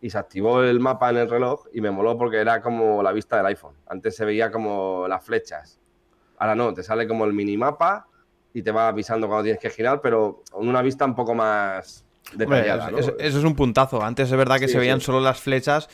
[0.00, 3.12] y se activó el mapa en el reloj y me moló porque era como la
[3.12, 3.74] vista del iPhone.
[3.88, 5.80] Antes se veía como las flechas.
[6.38, 8.06] Ahora no, te sale como el minimapa
[8.54, 12.04] y te va avisando cuando tienes que girar, pero con una vista un poco más
[12.32, 12.90] detallada.
[12.98, 14.02] eso, es un puntazo.
[14.02, 15.88] Antes es verdad que se veían solo las flechas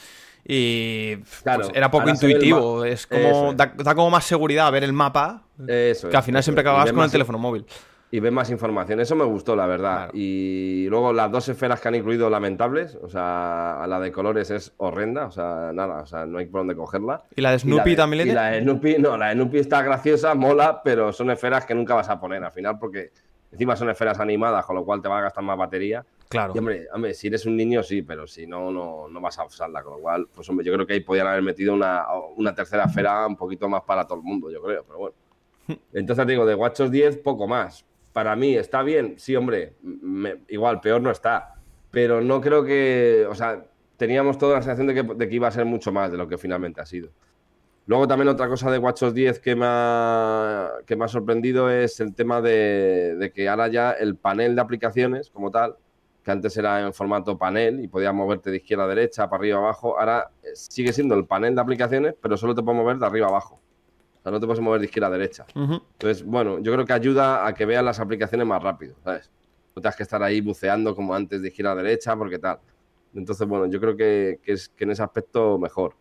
[0.48, 2.84] y pues, era poco intuitivo.
[2.84, 5.42] Es como da, como más seguridad ver el mapa.
[5.66, 7.66] que al final siempre acabas con el teléfono móvil.
[8.10, 9.00] y ves más información.
[9.00, 10.10] Eso me gustó, la verdad.
[10.12, 14.72] Y luego las dos esferas que han incluido lamentables, o sea, la de colores es
[14.76, 17.24] horrenda, o sea, nada, o sea, no hay por dónde cogerla.
[17.34, 20.34] ¿Y la de Snoopy también le la de Snoopy, no, la de Snoopy está graciosa,
[20.34, 23.10] mola, pero son esferas que nunca vas a poner al final porque
[23.50, 26.04] encima son esferas animadas, con lo cual te va a gastar más batería.
[26.28, 26.52] Claro.
[26.54, 29.44] Y hombre, hombre, si eres un niño, sí, pero si no, no, no vas a
[29.44, 32.04] usarla, con lo cual, pues hombre, yo creo que ahí podían haber metido una,
[32.36, 35.14] una tercera esfera un poquito más para todo el mundo, yo creo, pero bueno.
[35.92, 37.84] Entonces digo, de Watchos 10, poco más
[38.16, 39.74] para mí está bien, sí, hombre,
[40.48, 41.56] igual, peor no está,
[41.90, 43.62] pero no creo que, o sea,
[43.98, 46.80] teníamos toda la sensación de que, iba a ser mucho más de lo que finalmente
[46.80, 47.10] ha sido.
[47.84, 52.00] Luego también otra cosa de WatchOS 10 que me ha, que me ha sorprendido es
[52.00, 55.76] el tema de, que ahora ya el panel de aplicaciones como tal,
[56.26, 59.58] que antes era en formato panel y podías moverte de izquierda a derecha, para arriba
[59.58, 63.06] a abajo, ahora sigue siendo el panel de aplicaciones, pero solo te puedes mover de
[63.06, 63.60] arriba a abajo
[64.30, 65.46] no te puedes mover de izquierda a derecha.
[65.54, 69.30] Entonces, bueno, yo creo que ayuda a que veas las aplicaciones más rápido, ¿sabes?
[69.74, 72.58] No tengas que estar ahí buceando como antes de izquierda a derecha, porque tal.
[73.14, 75.94] Entonces, bueno, yo creo que, es que en ese aspecto mejor.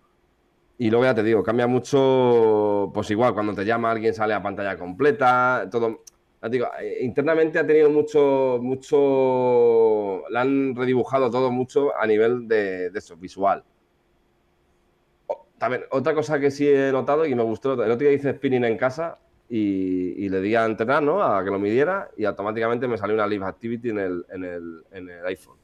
[0.77, 4.41] Y luego ya te digo, cambia mucho, pues igual, cuando te llama alguien sale a
[4.41, 6.03] pantalla completa, todo.
[6.49, 12.89] Digo, eh, internamente ha tenido mucho, mucho, la han redibujado todo mucho a nivel de,
[12.91, 13.63] de eso, visual
[15.57, 18.65] también, otra cosa que sí he notado y me gustó, el otro día hice spinning
[18.65, 19.17] en casa
[19.49, 21.23] y, le di a entrenar, ¿no?
[21.23, 24.83] A que lo midiera y automáticamente me salió una Live Activity en el, en el,
[24.91, 25.57] en el iPhone.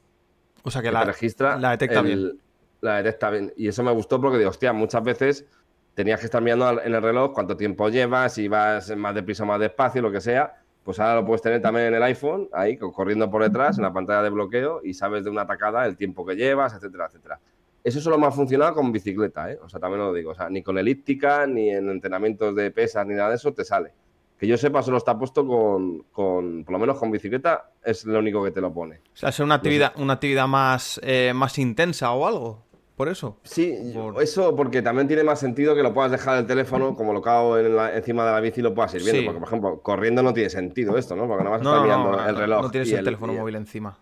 [0.62, 2.38] O sea que, la, registra la detecta bien.
[2.80, 3.52] La detecta bien.
[3.56, 5.46] Y eso me gustó porque digo, hostia, muchas veces
[5.94, 9.46] tenías que estar mirando en el reloj cuánto tiempo llevas, si vas más deprisa o
[9.46, 10.61] más despacio, lo que sea.
[10.84, 13.92] Pues ahora lo puedes tener también en el iPhone, ahí, corriendo por detrás, en la
[13.92, 17.38] pantalla de bloqueo, y sabes de una atacada el tiempo que llevas, etcétera, etcétera.
[17.84, 19.58] Eso solo me ha funcionado con bicicleta, ¿eh?
[19.62, 20.30] O sea, también lo digo.
[20.30, 23.64] O sea, ni con elíptica, ni en entrenamientos de pesas, ni nada de eso te
[23.64, 23.92] sale.
[24.38, 28.18] Que yo sepa, solo está puesto con, con por lo menos con bicicleta, es lo
[28.18, 28.96] único que te lo pone.
[28.96, 32.64] O sea, es una actividad, una actividad más, eh, más intensa o algo.
[32.96, 33.38] Por eso.
[33.42, 33.74] Sí,
[34.20, 38.26] eso porque también tiene más sentido que lo puedas dejar el teléfono colocado en encima
[38.26, 39.24] de la bici y lo puedas ir viendo.
[39.24, 41.26] Porque, por ejemplo, corriendo no tiene sentido esto, ¿no?
[41.26, 42.62] Porque no vas a estar mirando el reloj.
[42.62, 43.98] No tienes el, teléfono móvil encima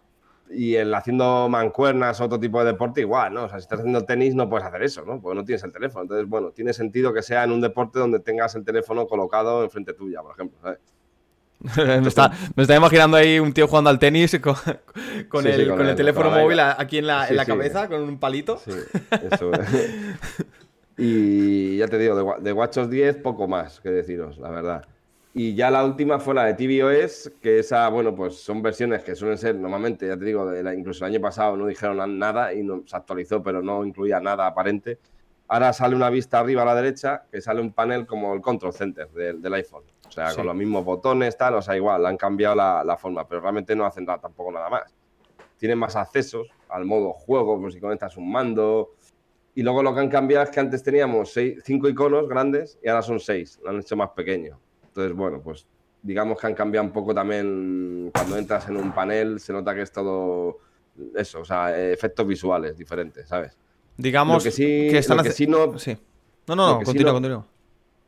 [0.53, 3.45] y el haciendo mancuernas o otro tipo de deporte igual, ¿no?
[3.45, 5.21] O sea, si estás haciendo tenis no puedes hacer eso, ¿no?
[5.21, 6.03] Porque no tienes el teléfono.
[6.03, 9.93] Entonces, bueno, tiene sentido que sea en un deporte donde tengas el teléfono colocado enfrente
[9.93, 10.81] tuya, por ejemplo, ¿sabes?
[11.77, 14.55] me, está, me está imaginando ahí un tío jugando al tenis con,
[15.29, 18.59] con, el, teléfono móvil aquí en la, en la cabeza, con un palito.
[18.59, 18.73] Sí,
[19.31, 19.51] eso.
[20.97, 24.85] y ya te digo, de, de WatchOS 10 poco más que deciros, la verdad.
[25.33, 29.15] Y ya la última fue la de tvOS, que esa, bueno, pues son versiones que
[29.15, 32.53] suelen ser normalmente, ya te digo, de la, incluso el año pasado no dijeron nada
[32.53, 34.99] y no, se actualizó, pero no incluía nada aparente.
[35.47, 38.73] Ahora sale una vista arriba a la derecha que sale un panel como el Control
[38.73, 39.85] Center del, iPhone.
[40.11, 43.41] O sea, con los mismos botones, tal, o sea, igual, han cambiado la, forma, pero
[43.41, 44.93] realmente no hacen nada, tampoco nada más.
[45.57, 48.91] Tienen más accesos al modo juego, pues si conectas un mando.
[49.55, 52.89] Y luego lo que han cambiado es que antes teníamos seis, cinco iconos grandes y
[52.89, 54.59] ahora son seis, lo han hecho más pequeño.
[54.89, 55.65] Entonces, bueno, pues
[56.03, 59.83] digamos que han cambiado un poco también cuando entras en un panel, se nota que
[59.83, 60.59] es todo
[61.15, 63.57] eso, o sea, efectos visuales diferentes, ¿sabes?
[63.97, 65.79] Digamos que sí, que, están que sí no...
[65.79, 65.97] Sí.
[66.49, 67.47] No, no, no, continúa, continúa.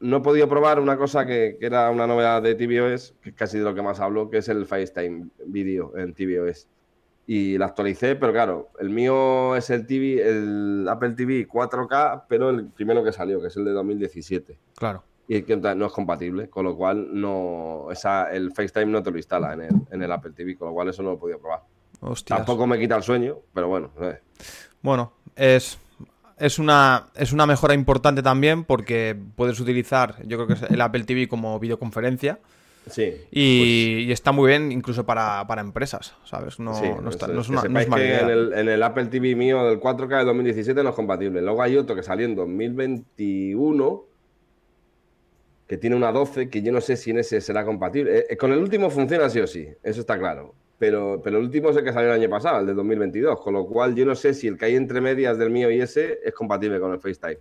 [0.02, 3.58] No he podido probar una cosa que, era una novedad de tvOS, que es casi
[3.58, 6.68] de lo que más hablo, que es el FaceTime Video en tvOS.
[7.26, 12.50] Y la actualicé, pero claro, el mío es el TV, el Apple TV 4K, pero
[12.50, 14.58] el primero que salió, que es el de 2017.
[14.74, 19.10] Claro y que no es compatible, con lo cual no esa, el FaceTime no te
[19.10, 21.18] lo instala en el, en el Apple TV, con lo cual eso no lo he
[21.18, 21.62] podido probar.
[22.26, 23.92] Tampoco me quita el sueño, pero bueno.
[24.82, 25.78] Bueno, es,
[26.38, 30.80] es, una, es una mejora importante también porque puedes utilizar, yo creo que es el
[30.80, 32.38] Apple TV como videoconferencia.
[32.90, 33.14] Sí.
[33.30, 36.58] Y, pues está muy bien incluso para, empresas, ¿sabes?
[36.58, 39.64] No, no, está, no es una, no que en, el, en el, Apple TV mío
[39.64, 41.40] del 4K de 2017 no es compatible.
[41.42, 44.04] Luego hay otro que salió en 2021
[45.72, 48.18] que tiene una 12, que yo no sé si en ese será compatible.
[48.18, 50.54] Eh, eh, con el último funciona sí o sí, eso está claro.
[50.82, 53.54] Pero, pero el último es el que salió el año pasado, el de 2022, con
[53.54, 56.18] lo cual yo no sé si el que hay entre medias del mío y ese
[56.24, 57.38] es compatible con el FaceTime.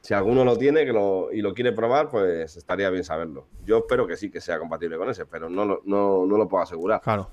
[0.00, 3.46] Si alguno lo tiene que lo, y lo quiere probar, pues estaría bien saberlo.
[3.62, 6.62] Yo espero que sí que sea compatible con ese, pero no, no, no lo puedo
[6.62, 7.02] asegurar.
[7.02, 7.28] Claro.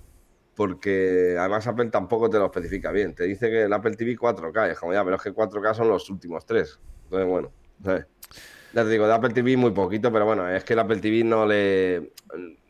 [0.55, 3.15] Porque además Apple tampoco te lo especifica bien.
[3.15, 5.87] Te dice que el Apple TV 4K, es como ya, pero es que 4K son
[5.87, 6.77] los últimos tres.
[7.05, 8.05] Entonces, bueno, ¿sabes?
[8.73, 11.23] Ya te digo, de Apple TV muy poquito, pero bueno, es que el Apple TV
[11.23, 12.11] no le,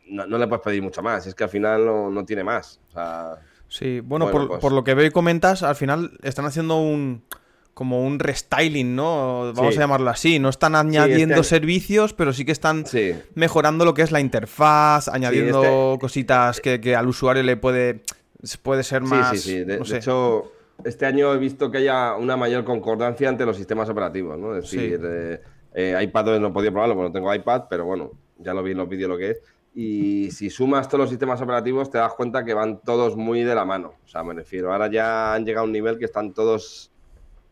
[0.08, 1.26] no, le puedes pedir mucho más.
[1.26, 2.80] Es que al final no, tiene más.
[3.68, 7.22] sí, bueno, por, pues por, lo que veo y comentas, al final están haciendo un
[7.76, 9.52] como un restyling, ¿no?
[9.54, 10.38] Vamos a llamarlo así.
[10.38, 12.86] No están añadiendo este servicios, pero sí que están
[13.34, 18.00] mejorando lo que es la interfaz, añadiendo este cositas que, al usuario le puede,
[18.62, 19.32] puede ser más.
[19.32, 19.64] Sí, sí, sí.
[19.64, 20.52] De, hecho,
[20.84, 24.56] este año he visto que haya una mayor concordancia entre los sistemas operativos, ¿no?
[24.56, 25.42] Es decir, eh,
[25.74, 28.78] eh, iPad no podía probarlo porque no tengo iPad, pero bueno, ya lo vi en
[28.78, 29.42] los vídeos lo que es.
[29.78, 33.54] Y si sumas todos los sistemas operativos, te das cuenta que van todos muy de
[33.54, 33.92] la mano.
[34.02, 36.90] O sea, me refiero, ahora ya han llegado a un nivel que están todos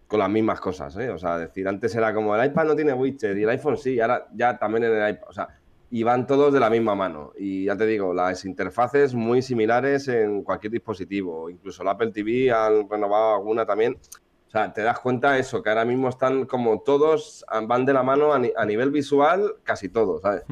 [0.06, 1.10] con las mismas cosas, ¿eh?
[1.10, 4.00] O sea, decir, antes era como el iPad no tiene widget y el iPhone sí,
[4.00, 5.48] ahora ya también en el iPad, o sea,
[5.90, 7.32] y van todos de la misma mano.
[7.38, 12.50] Y ya te digo, las interfaces muy similares en cualquier dispositivo, incluso el Apple TV
[12.50, 13.98] han renovado alguna también.
[14.46, 18.02] O sea, te das cuenta eso, que ahora mismo están como todos, van de la
[18.02, 20.44] mano a, nivel visual, casi todos, ¿sabes?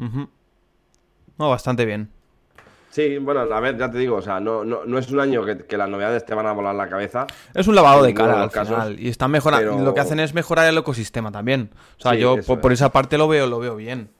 [1.37, 2.09] No, bastante bien.
[2.93, 5.77] Sí, bueno, a ver, ya te digo, o sea, no, no, es un año que,
[5.77, 7.25] las novedades te van a volar la cabeza.
[7.55, 8.99] Es un lavado de cara al final.
[8.99, 9.83] Y están mejorando.
[9.83, 11.71] Lo que hacen es mejorar el ecosistema también.
[11.97, 14.11] O sea, yo por, esa parte lo veo, lo veo bien.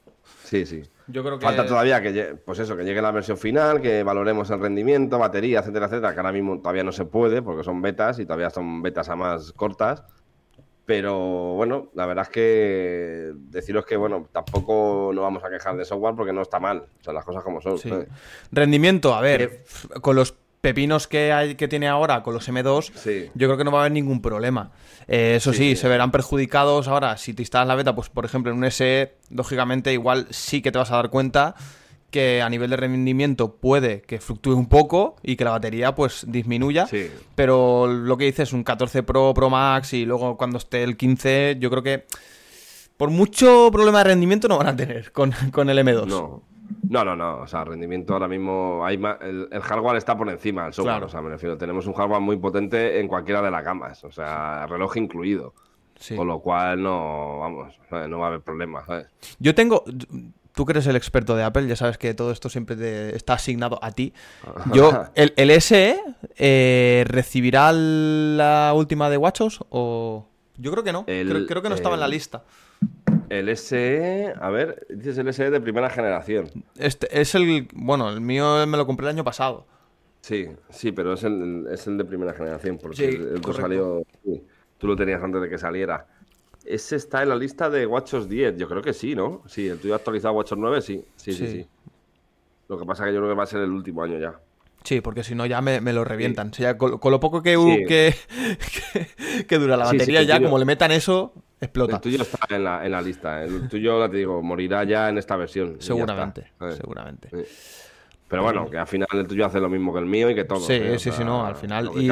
[0.42, 0.82] Sí, sí.
[1.06, 1.46] Yo creo que...
[1.46, 5.60] Falta todavía que, pues eso, que llegue la versión final, que valoremos el rendimiento, batería,
[5.60, 8.82] etcétera, etcétera, que ahora mismo todavía no se puede porque son betas y todavía son
[8.82, 10.02] betas a más cortas.
[10.86, 15.84] Pero bueno, la verdad es que deciros que bueno, tampoco nos vamos a quejar de
[15.84, 16.84] software porque no está mal.
[17.00, 17.78] O sea, las cosas como son.
[18.52, 19.64] Rendimiento, a ver, eh,
[20.00, 23.70] con los pepinos que hay que tiene ahora con los M2, yo creo que no
[23.70, 24.72] va a haber ningún problema.
[25.06, 28.50] Eh, eso sí, se verán perjudicados ahora si te instalas la beta, pues por ejemplo
[28.50, 31.54] en un SE, lógicamente igual sí que te vas a dar cuenta
[32.14, 36.24] que a nivel de rendimiento puede que fluctúe un poco y que la batería pues
[36.28, 36.86] disminuya.
[37.34, 41.56] Pero lo que dices, un 14 Pro, Pro Max y luego cuando esté el 15,
[41.58, 42.06] yo creo que
[42.96, 46.06] por mucho problema de rendimiento no van a tener con, el M2.
[46.06, 46.42] No.
[46.88, 47.38] No, no, no.
[47.38, 48.86] O sea, rendimiento ahora mismo.
[48.86, 51.02] Hay el, hardware está por encima del software.
[51.02, 51.58] O sea, me refiero.
[51.58, 54.04] Tenemos un hardware muy potente en cualquiera de las gamas.
[54.04, 55.52] O sea, reloj incluido.
[56.16, 57.40] Con lo cual no.
[57.40, 57.74] Vamos,
[58.08, 58.84] no va a haber problemas.
[59.40, 59.82] Yo tengo
[60.54, 63.34] tú que eres el experto de Apple, ya sabes que todo esto siempre te está
[63.34, 64.14] asignado a ti.
[64.72, 66.00] Yo, ¿el, el SE
[66.36, 70.28] eh, recibirá la última de WatchOS o...?
[70.56, 72.44] Yo creo que no, creo, que no estaba en la lista.
[73.28, 76.48] El SE, a ver, dices el SE de primera generación.
[76.78, 79.66] Este es el, bueno, el mío me lo compré el año pasado.
[80.20, 84.04] Sí, sí, pero es el, es el de primera generación, porque el, salió,
[84.78, 86.06] tú lo tenías antes de que saliera.
[86.64, 89.42] Ese está en la lista de WatchOS 10, yo creo que sí, ¿no?
[89.46, 91.04] Sí, el tuyo actualizado WatchOS 9, sí.
[91.16, 91.66] Sí, sí, sí.
[92.68, 94.34] Lo que pasa es que yo creo que va a ser el último año ya.
[94.84, 96.50] Sí, porque si no ya me, lo revientan.
[96.50, 97.54] O sea, con, lo poco que,
[99.48, 101.96] que, dura la batería, ya como le metan eso, explota.
[101.96, 103.42] El tuyo está en la, en la lista.
[103.42, 105.76] El tuyo, ya te digo, morirá ya en esta versión.
[105.80, 107.30] Seguramente, seguramente.
[108.28, 110.44] Pero bueno, que al final el tuyo hace lo mismo que el mío y que
[110.44, 110.60] todo.
[110.60, 111.90] Sí, sí, sí, no, al final.
[111.96, 112.10] Y,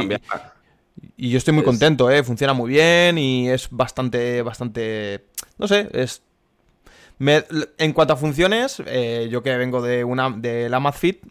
[1.16, 2.22] y yo estoy muy contento, ¿eh?
[2.22, 5.26] Funciona muy bien y es bastante, bastante...
[5.58, 6.22] No sé, es...
[7.18, 11.24] en cuanto a funciones, eh, yo que vengo de una de la Amazfit,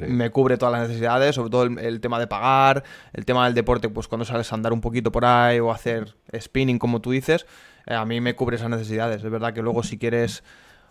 [0.00, 3.88] me cubre todas las necesidades, sobre todo el, tema de pagar, el tema del deporte,
[3.88, 7.46] pues cuando sales a andar un poquito por ahí o hacer spinning, como tú dices,
[7.86, 9.22] eh, a mí me cubre esas necesidades.
[9.22, 10.42] Es verdad que luego si quieres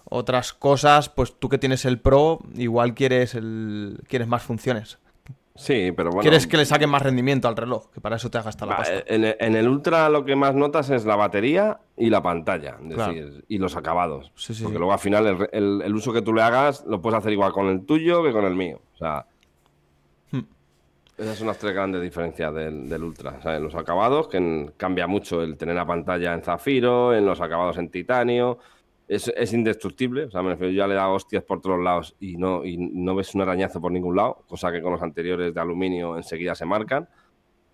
[0.06, 5.00] otras cosas, pues tú que tienes el Pro, igual quieres, el, quieres más funciones.
[5.62, 6.22] Sí, pero bueno.
[6.22, 7.92] ¿Quieres que le saquen más rendimiento al reloj?
[7.92, 9.04] Que para eso te has gastado la pasta.
[9.06, 12.78] En, el Ultra lo que más notas es la batería y la pantalla.
[13.48, 14.32] y los acabados.
[14.64, 17.68] porque luego al final el, uso que tú le hagas lo puedes hacer igual con
[17.68, 18.82] el tuyo que con el mío.
[18.96, 19.28] O sea.
[20.32, 20.46] Hmm.
[21.16, 23.40] Esas son las tres grandes diferencias del, Ultra.
[23.44, 27.78] en los acabados, que cambia mucho el tener la pantalla en zafiro, en los acabados
[27.78, 28.58] en titanio
[29.12, 30.26] es, indestructible.
[30.26, 33.14] O sea, me refiero, ya le da hostias por todos lados y no, y no
[33.16, 36.66] ves un arañazo por ningún lado, cosa que con los anteriores de aluminio enseguida se
[36.66, 37.10] marcan.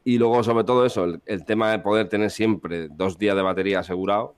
[0.03, 3.79] Y luego, sobre todo eso, el, tema de poder tener siempre dos días de batería
[3.79, 4.35] asegurado,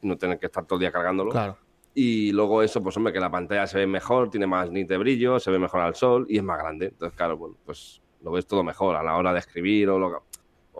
[0.00, 1.32] no tener que estar todo el día cargándolo.
[1.32, 1.58] Claro.
[1.94, 4.96] Y luego eso, pues hombre, que la pantalla se ve mejor, tiene más nit de
[4.96, 6.86] brillo, se ve mejor al sol y es más grande.
[6.86, 10.22] Entonces, claro, bueno, pues lo ves todo mejor a la hora de escribir o lo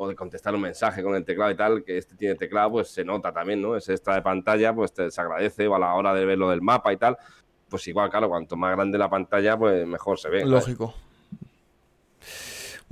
[0.08, 3.04] de contestar un mensaje con el teclado y tal, que este tiene teclado, pues se
[3.04, 3.76] nota también, ¿no?
[3.76, 6.50] Ese extra de pantalla, pues te, se agradece, o a la hora de ver lo
[6.50, 7.16] del mapa y tal,
[7.68, 10.44] pues igual, claro, cuanto más grande la pantalla, pues mejor se ve.
[10.44, 10.94] Lógico.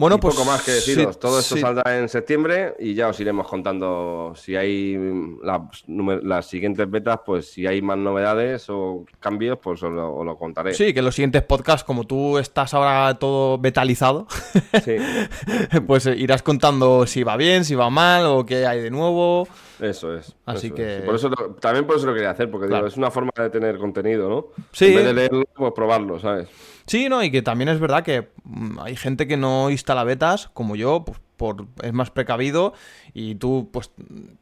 [0.01, 0.35] Bueno, pues.
[0.35, 1.19] Poco más que deciros.
[1.19, 4.99] Todo esto saldrá en septiembre y ya os iremos contando si hay
[5.43, 10.73] las siguientes betas, pues si hay más novedades o cambios, pues os lo, contaré.
[10.73, 14.27] Sí, que los siguientes podcasts, como tú estás ahora todo betalizado,
[15.87, 19.47] pues irás contando si va bien, si va mal o qué hay de nuevo.
[19.81, 20.35] Eso es.
[20.47, 21.03] Así que.
[21.05, 21.29] Por eso,
[21.61, 24.47] también por eso lo quería hacer, porque es una forma de tener contenido, ¿no?
[24.73, 24.87] Sí.
[24.87, 26.49] En vez de leerlo, pues probarlo, ¿sabes?
[26.91, 30.49] Sí, no, y que también es verdad que mm, hay gente que no instala betas,
[30.49, 32.73] como yo, pues por, es más precavido
[33.15, 33.93] y tú pues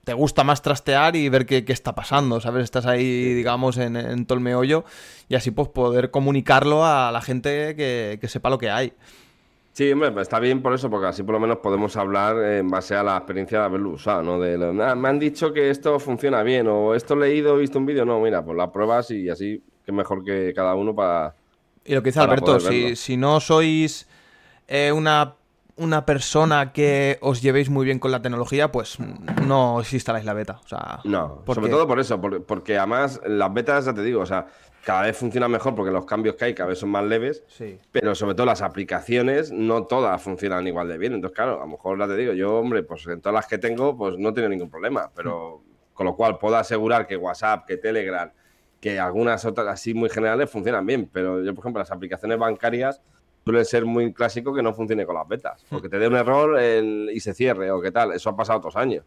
[0.04, 2.64] te gusta más trastear y ver qué, está pasando, ¿sabes?
[2.64, 4.87] Estás ahí, digamos, en, en todo el meollo
[5.28, 8.94] y así pues poder comunicarlo a la gente que, que sepa lo que hay.
[9.74, 12.68] Sí, hombre, pues está bien por eso, porque así por lo menos podemos hablar en
[12.68, 14.40] base a la experiencia de haberlo usado, ¿no?
[14.40, 17.78] De, ah, me han dicho que esto funciona bien, o esto he leído, he visto
[17.78, 21.34] un vídeo, no, mira, pues las pruebas y así, que mejor que cada uno para...
[21.88, 24.07] Y lo que dice Alberto, si, si, no sois
[24.68, 25.37] eh, una,
[25.77, 28.98] una persona que os llevéis muy bien con la tecnología, pues
[29.46, 30.61] no os instaláis la beta.
[30.62, 34.27] O sea, no, sobre todo por eso, porque además las betas, ya te digo, o
[34.27, 34.48] sea,
[34.85, 37.42] cada vez funciona mejor porque los cambios que hay cada vez son más leves,
[37.90, 41.14] pero sobre todo las aplicaciones no todas funcionan igual de bien.
[41.14, 43.57] Entonces, claro, a lo mejor ya te digo, yo, hombre, pues en todas las que
[43.57, 45.62] tengo, pues no tiene ningún problema, pero
[45.94, 48.31] con lo cual puedo asegurar que WhatsApp, que Telegram,
[48.81, 53.01] que algunas otras así muy generales funcionan bien, pero yo, por ejemplo, las aplicaciones bancarias
[53.45, 56.61] suele ser muy clásico que no funcione con las betas, porque te dé un error
[56.61, 59.05] y se cierre o qué tal, eso ha pasado otros años.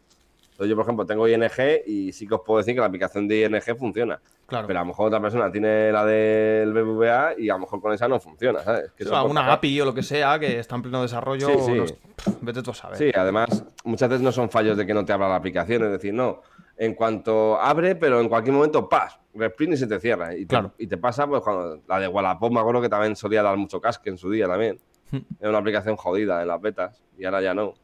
[0.52, 1.50] Entonces yo, por ejemplo, tengo ING
[1.86, 4.20] y sí que os puedo decir que la aplicación de ING funciona.
[4.46, 4.66] Claro.
[4.66, 7.92] Pero a lo mejor otra persona tiene la del BBVA y a lo mejor con
[7.94, 8.92] esa no funciona, ¿sabes?
[8.92, 11.48] Que una API o lo que sea que está en pleno desarrollo.
[11.48, 11.94] Sí,
[12.42, 12.98] vete tú a saber.
[12.98, 15.92] Sí, además, muchas veces no son fallos de que no te abra la aplicación, es
[15.92, 16.42] decir, no.
[16.82, 19.16] En cuanto abre, pero en cualquier momento, ¡pas!
[19.34, 20.34] Resprint y se te cierra.
[20.34, 20.72] Y te, claro.
[20.76, 23.80] y te pasa, pues cuando la de Wallapop me acuerdo que también solía dar mucho
[23.80, 24.80] casque en su día también.
[25.40, 27.74] Era una aplicación jodida en las betas y ahora ya no.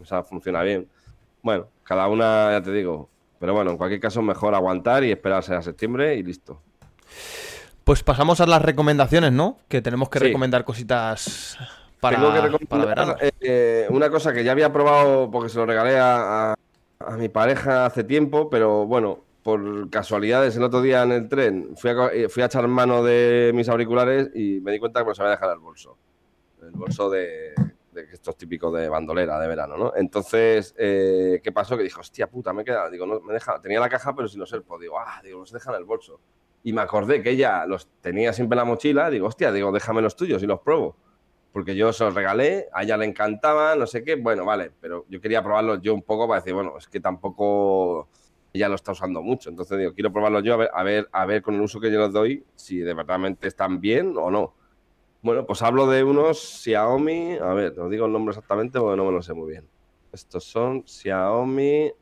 [0.00, 0.88] O sea, funciona bien.
[1.42, 3.10] Bueno, cada una, ya te digo.
[3.38, 6.62] Pero bueno, en cualquier caso, mejor aguantar y esperarse a septiembre y listo.
[7.84, 9.58] Pues pasamos a las recomendaciones, ¿no?
[9.68, 11.58] Que tenemos que recomendar cositas
[12.00, 12.18] para,
[12.66, 13.16] para verano.
[13.40, 16.54] Eh, una cosa que ya había probado porque se lo regalé a, a,
[17.16, 21.90] mi pareja hace tiempo, pero bueno, por casualidades el otro día en el tren fui
[21.90, 25.10] a, eh, fui a echar mano de mis auriculares y me di cuenta que me
[25.10, 25.96] los había dejado el bolso.
[26.60, 27.54] El bolso de,
[28.12, 29.92] estos típicos de bandolera de verano, ¿no?
[29.96, 31.76] Entonces, eh, ¿qué pasó?
[31.76, 34.28] Que dijo, hostia puta, me he quedado, digo, no, me deja, tenía la caja, pero
[34.28, 36.20] sin los AirPods, digo, ah, digo, los deja en el bolso.
[36.64, 40.02] Y me acordé que ella los tenía siempre en la mochila, digo, hostia, digo, déjame
[40.02, 40.96] los tuyos y los pruebo.
[41.52, 45.06] Porque yo se los regalé, a ella le encantaba, no sé qué, bueno, vale, pero
[45.08, 48.08] yo quería probarlos yo un poco para decir, bueno, es que tampoco
[48.52, 49.50] ella lo está usando mucho.
[49.50, 51.90] Entonces digo, quiero probarlos yo a ver, a ver, a ver con el uso que
[51.90, 54.54] yo les doy, si de verdad están bien o no.
[55.20, 57.38] Bueno, pues hablo de unos Xiaomi.
[57.38, 59.66] A ver, os digo el nombre exactamente porque no me lo sé muy bien.
[60.12, 61.92] Estos son Xiaomi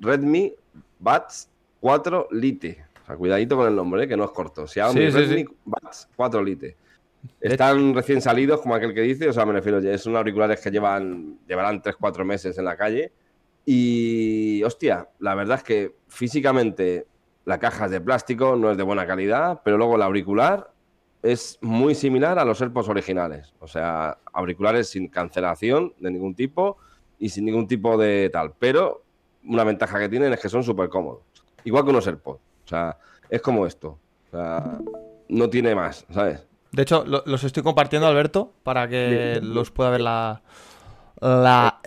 [0.00, 0.54] Redmi
[0.98, 1.48] Buds
[1.80, 2.84] 4 Lite.
[3.02, 4.08] O sea, cuidadito con el nombre, ¿eh?
[4.08, 4.66] que no es corto.
[4.66, 6.76] Xiaomi Redmi Buds 4 Lite.
[7.40, 11.38] Están recién salidos, como aquel que dice, o sea, me refiero, son auriculares que llevan,
[11.46, 13.12] llevarán 3-4 meses en la calle.
[13.64, 17.06] Y, hostia, la verdad es que físicamente
[17.44, 20.70] la caja es de plástico, no es de buena calidad, pero luego el auricular
[21.22, 23.52] es muy similar a los AirPods originales.
[23.60, 26.78] O sea, auriculares sin cancelación de ningún tipo
[27.18, 28.54] y sin ningún tipo de tal.
[28.58, 29.02] Pero
[29.44, 31.22] una ventaja que tienen es que son súper cómodos.
[31.64, 32.40] Igual que unos AirPods.
[32.64, 32.96] O sea,
[33.28, 33.98] es como esto.
[35.28, 36.46] No tiene más, ¿sabes?
[36.72, 40.42] De hecho, los estoy compartiendo, Alberto, para que los pueda ver la,
[41.20, 41.80] la,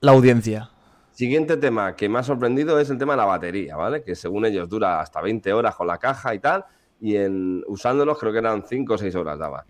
[0.00, 0.70] la audiencia.
[1.12, 4.02] Siguiente tema que me ha sorprendido es el tema de la batería, ¿vale?
[4.02, 6.64] Que según ellos dura hasta 20 horas con la caja y tal
[7.00, 9.64] y en usándolos creo que eran 5 o 6 horas daba.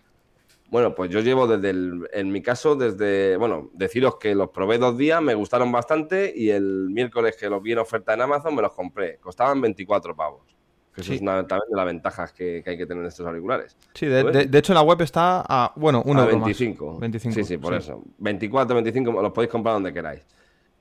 [0.68, 4.78] Bueno, pues yo llevo desde el, en mi caso, desde, bueno, deciros que los probé
[4.78, 8.54] dos días, me gustaron bastante y el miércoles que los vi en oferta en Amazon
[8.54, 9.18] me los compré.
[9.18, 10.56] Costaban 24 pavos.
[10.94, 13.76] Que eso es una también de las ventajas que, hay que tener en estos auriculares.
[13.94, 16.98] Sí, de, hecho en la web está a, bueno, uno 25.
[16.98, 17.34] 25.
[17.34, 18.02] Sí, sí, por eso.
[18.18, 20.26] 24, 25, los podéis comprar donde queráis.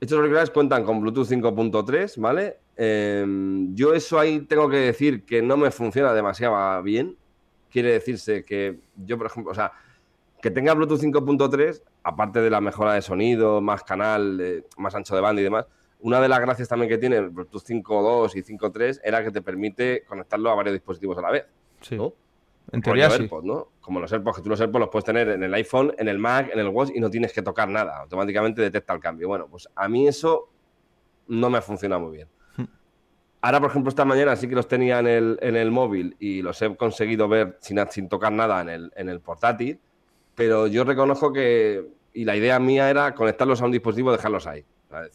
[0.00, 2.58] Estos auriculares cuentan con Bluetooth 5.3, ¿vale?
[2.76, 7.16] Em, yo eso ahí tengo que decir que no me funciona demasiado bien.
[7.70, 9.72] Quiere decirse que yo, por ejemplo, o sea,
[10.40, 15.20] que tenga Bluetooth 5.3, aparte de la mejora de sonido, más canal, más ancho de
[15.20, 15.66] banda y demás,
[16.02, 19.42] una de las gracias también que tiene el Bluetooth 5.2 y 5.3 era que te
[19.42, 21.46] permite conectarlo a varios dispositivos a la vez.
[21.80, 21.98] Sí.
[22.72, 23.08] En teoría
[23.42, 23.68] ¿no?
[23.80, 26.18] Como los AirPods, que tú los AirPods los puedes tener en el iPhone, en el
[26.18, 27.98] Mac, en el Watch y no tienes que tocar nada.
[27.98, 29.28] Automáticamente detecta el cambio.
[29.28, 30.50] Bueno, pues a mí eso
[31.26, 32.28] no me funciona muy bien.
[32.56, 32.64] Hmm.
[33.40, 36.42] Ahora, por ejemplo, esta mañana sí que los tenía en el, en el móvil y
[36.42, 39.80] los he conseguido ver sin, sin tocar nada en el, en el portátil,
[40.36, 44.46] pero yo reconozco que, y la idea mía era conectarlos a un dispositivo y dejarlos
[44.46, 44.64] ahí.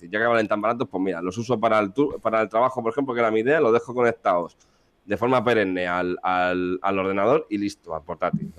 [0.01, 2.91] Ya que valen tan baratos, pues mira, los uso para el, para el trabajo, por
[2.91, 4.57] ejemplo, que era mi idea, los dejo conectados
[5.05, 8.51] de forma perenne al, al, ordenador y listo, al portátil.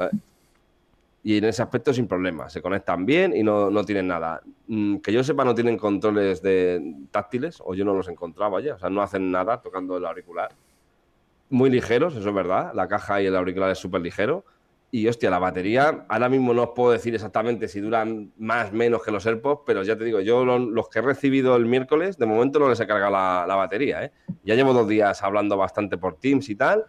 [1.23, 4.41] Y en ese aspecto sin problema, se conectan bien y no, no, tienen nada.
[4.69, 8.75] Mm, que yo sepa, no tienen controles de táctiles, o yo no los encontraba ya,
[8.75, 10.51] o sea, no hacen nada tocando el auricular.
[11.51, 14.45] Muy ligeros, eso es verdad, la caja y el auricular es súper ligero.
[14.91, 18.75] Y hostia, la batería, ahora mismo no os puedo decir exactamente si duran más o
[18.75, 22.17] menos que los AirPods, pero ya te digo, yo los que he recibido el miércoles,
[22.19, 24.05] de momento no les he cargado la, batería.
[24.05, 24.13] ¿eh?
[24.45, 26.85] Ya llevo dos días hablando bastante por Teams y tal,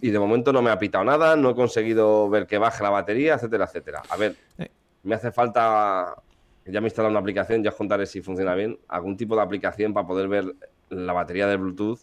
[0.00, 2.90] y de momento no me ha pitado nada, no he conseguido ver que baje la
[2.90, 4.02] batería, etcétera, etcétera.
[4.10, 4.68] A ver, eh.
[5.02, 6.14] me hace falta,
[6.66, 9.42] ya me he instalado una aplicación, ya os contaré si funciona bien, algún tipo de
[9.42, 10.44] aplicación para poder ver
[10.90, 12.00] la batería de Bluetooth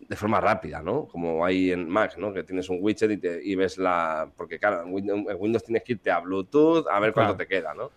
[0.00, 1.06] de forma rápida, ¿no?
[1.06, 2.32] Como hay en Mac, ¿no?
[2.32, 4.28] Que tienes un widget y, ves la...
[4.36, 4.92] Porque claro, en
[5.38, 7.90] Windows, tienes que irte a Bluetooth a ver cuánto te queda, ¿no?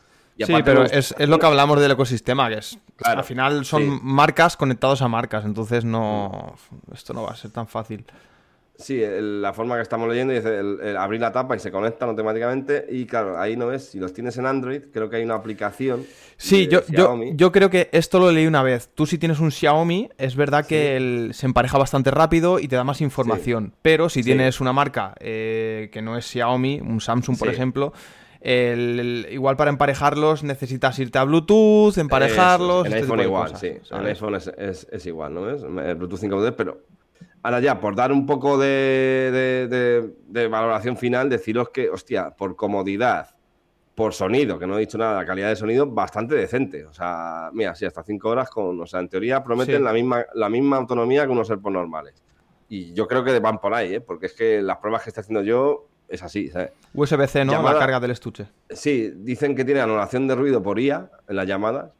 [0.45, 5.01] sí, pero es, lo que hablamos del ecosistema, que es al final son marcas conectados
[5.01, 6.55] a marcas, entonces no
[6.93, 8.05] esto no va a ser tan fácil.
[8.79, 12.85] Sí, la forma que estamos leyendo es el, abrir la tapa y se conectan automáticamente.
[12.89, 13.89] Y claro, ahí no es.
[13.89, 16.05] Si los tienes en Android, creo que hay una aplicación.
[16.37, 18.89] Sí, yo, yo, creo que esto lo leí una vez.
[18.95, 22.85] Tú, si tienes un Xiaomi, es verdad que se empareja bastante rápido y te da
[22.85, 23.73] más información.
[23.81, 27.91] Pero si tienes una marca eh, que no es Xiaomi, un Samsung, por ejemplo.
[28.41, 32.85] igual para emparejarlos necesitas irte a Bluetooth, emparejarlos.
[32.85, 33.73] en este iPhone igual, sí.
[33.91, 35.63] En iPhone es, es, igual, ¿no es?
[35.97, 36.79] Bluetooth 5.2, pero
[37.41, 40.11] Ahora ya, por dar un poco de,
[40.49, 43.35] valoración final, deciros que, hostia, por comodidad,
[43.95, 46.85] por sonido, que no he dicho nada, la calidad de sonido bastante decente.
[46.85, 50.25] O sea, mira, sí, hasta 5 horas con, o sea, en teoría prometen la, misma,
[50.35, 52.23] la misma autonomía que unos AirPods normales.
[52.67, 54.01] Y yo creo que van por ahí, ¿eh?
[54.01, 56.71] porque es que las pruebas que estoy haciendo yo es así, ¿sabes?
[56.93, 57.61] USB-C, ¿no?
[57.61, 58.47] la carga del estuche.
[58.69, 61.91] Sí, dicen que tiene anulación de ruido por IA en las llamadas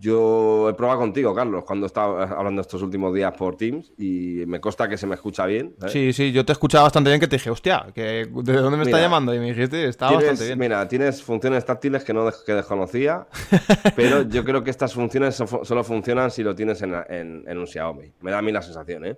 [0.00, 4.60] yo he probado contigo, Carlos, cuando estaba hablando estos últimos días por Teams y me
[4.60, 5.74] consta que se me escucha bien.
[5.88, 8.84] Sí, sí, yo te escuchaba bastante bien que te dije, hostia, que, ¿de dónde me
[8.84, 9.34] está llamando?
[9.34, 10.58] Y me dijiste, estaba bastante bien.
[10.58, 13.26] Mira, tienes funciones táctiles que no que desconocía,
[13.96, 18.12] pero yo creo que estas funciones solo funcionan si lo tienes en, un Xiaomi.
[18.22, 19.16] Me da a mí la sensación, ¿eh?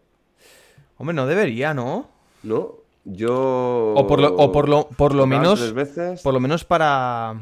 [0.98, 2.08] Hombre, no debería, ¿no?
[2.42, 3.94] No, yo...
[3.96, 5.72] O por lo, o por lo, por lo menos...
[5.72, 6.20] Veces...
[6.20, 7.36] Por lo menos para,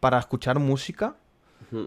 [0.00, 1.14] para escuchar música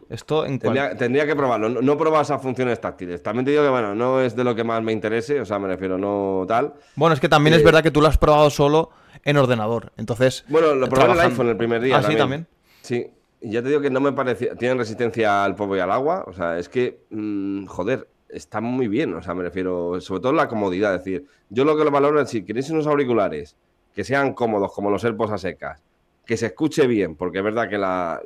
[0.10, 1.70] esto en tendría, que probarlo.
[1.70, 3.24] No, no he esas funciones táctiles.
[3.24, 5.60] También te digo que, bueno, no es de lo que más me interese, o sea,
[5.60, 6.74] me refiero, no tal.
[6.96, 8.92] Bueno, es que también es eh, verdad que tú lo has probado solo
[9.24, 9.92] en ordenador.
[9.98, 10.46] Entonces.
[10.48, 11.98] Bueno, lo probé en el iPhone el primer día.
[11.98, 12.48] Ah, sí, también.
[12.82, 13.08] Sí.
[13.42, 14.56] Y ya te digo que no me parecía.
[14.56, 16.26] Tienen resistencia al polvo y al agua.
[16.28, 17.06] O sea, es que.
[17.10, 19.14] Mm, joder, está muy bien.
[19.14, 20.00] O sea, me refiero.
[20.00, 20.96] Sobre todo la comodidad.
[20.96, 23.56] Es decir, yo lo que lo valoro es si queréis unos auriculares
[23.96, 25.82] que sean cómodos, como los AirPods a secas
[26.26, 28.22] que se escuche bien, porque es verdad que la,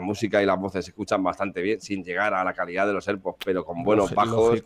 [0.00, 3.06] música y las voces se escuchan bastante bien, sin llegar a la calidad de los
[3.06, 4.62] AirPods, pero con buenos bajos.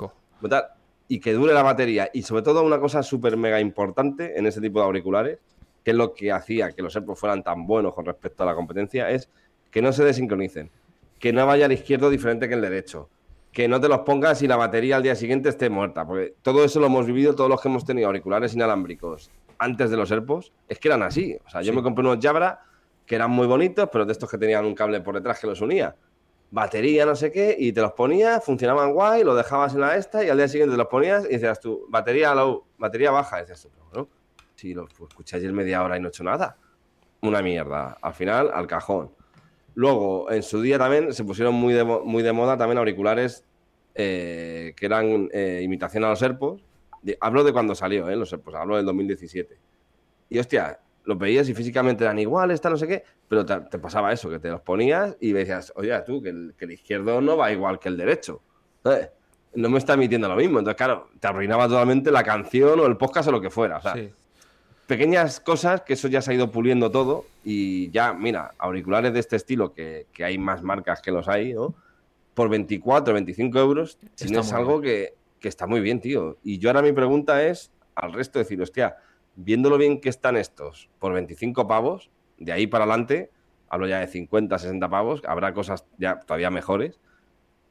[1.11, 2.11] Y que dure la batería.
[2.13, 5.39] Y sobre todo una cosa súper mega importante en ese tipo de auriculares,
[5.83, 8.55] que es lo que hacía que los AirPods fueran tan buenos con respecto a la
[8.55, 9.31] competencia, es
[9.71, 10.71] que no se desincronicen,
[11.19, 13.09] que no vaya al izquierdo diferente que el derecho,
[13.53, 16.65] que no te los pongas y la batería al día siguiente esté muerta, porque todo
[16.65, 20.53] eso lo hemos vivido todos los que hemos tenido auriculares inalámbricos antes de los AirPods,
[20.69, 21.37] es que eran así.
[21.45, 22.61] O sea, yo me compré unos Jabra
[23.05, 25.61] que eran muy bonitos, pero de estos que tenían un cable por detrás que los
[25.61, 25.97] unía.
[26.51, 30.25] Batería, no sé qué, y te los ponías, funcionaban guay, lo dejabas en la esta
[30.25, 33.39] y al día siguiente te los ponías y decías tú, batería low, batería baja.
[33.39, 34.09] Y decías tú, ¿no?
[34.55, 36.57] Si lo escuché ayer media hora y no he hecho nada.
[37.23, 37.99] Una mierda.
[38.01, 39.11] Al final, al cajón.
[39.75, 43.45] Luego, en su día también se pusieron muy de, muy de moda también auriculares
[43.95, 46.68] eh, que eran eh, imitación a los AirPods
[47.21, 48.17] hablo de cuando salió, ¿eh?
[48.17, 49.59] No sé, pues hablo del 2017.
[50.31, 54.13] Y hostia, los veías y físicamente eran iguales, tal, no sé qué, pero te, pasaba
[54.13, 57.79] eso, que te los ponías y decías, oye, tú, que el, izquierdo no va igual
[57.79, 58.43] que el derecho.
[59.55, 60.59] No me está emitiendo lo mismo.
[60.59, 63.79] Entonces, claro, te arruinaba totalmente la canción o el podcast o lo que fuera.
[63.79, 63.95] O sea,
[64.89, 69.21] pequeñas cosas que eso ya se ha ido puliendo todo y ya, mira, auriculares de
[69.21, 71.75] este estilo, que, hay más marcas que los hay, ¿no?
[72.35, 76.39] Por 24, 25 euros, tienes algo que que está muy bien, tío.
[76.43, 78.97] Y yo ahora mi pregunta es al resto decir, hostia,
[79.35, 83.31] viéndolo bien que están estos por 25 pavos, de ahí para adelante,
[83.69, 87.01] hablo ya de 50, 60 pavos, habrá cosas ya todavía mejores.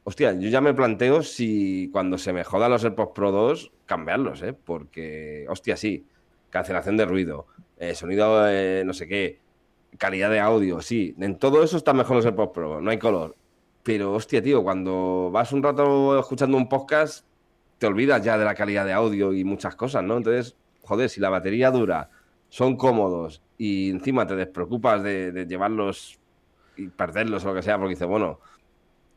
[0.04, 4.42] Hostia, yo ya me planteo si cuando se me jodan los AirPods Pro 2, cambiarlos,
[4.42, 4.54] ¿eh?
[4.54, 6.06] Porque, hostia, sí,
[6.50, 7.48] cancelación de ruido,
[7.78, 9.42] eh, sonido, eh, no sé qué,
[9.98, 13.36] calidad de audio, sí, en todo eso están mejor los AirPods Pro, no hay color.
[13.84, 17.26] Pero, hostia, tío, cuando vas un rato escuchando un podcast,
[17.78, 20.18] te olvidas ya de la calidad de audio y muchas cosas, ¿no?
[20.18, 22.10] Entonces, joder, si la batería dura,
[22.50, 26.20] son cómodos y encima te despreocupas de, llevarlos
[26.76, 28.40] y perderlos o lo que sea, porque dices, bueno,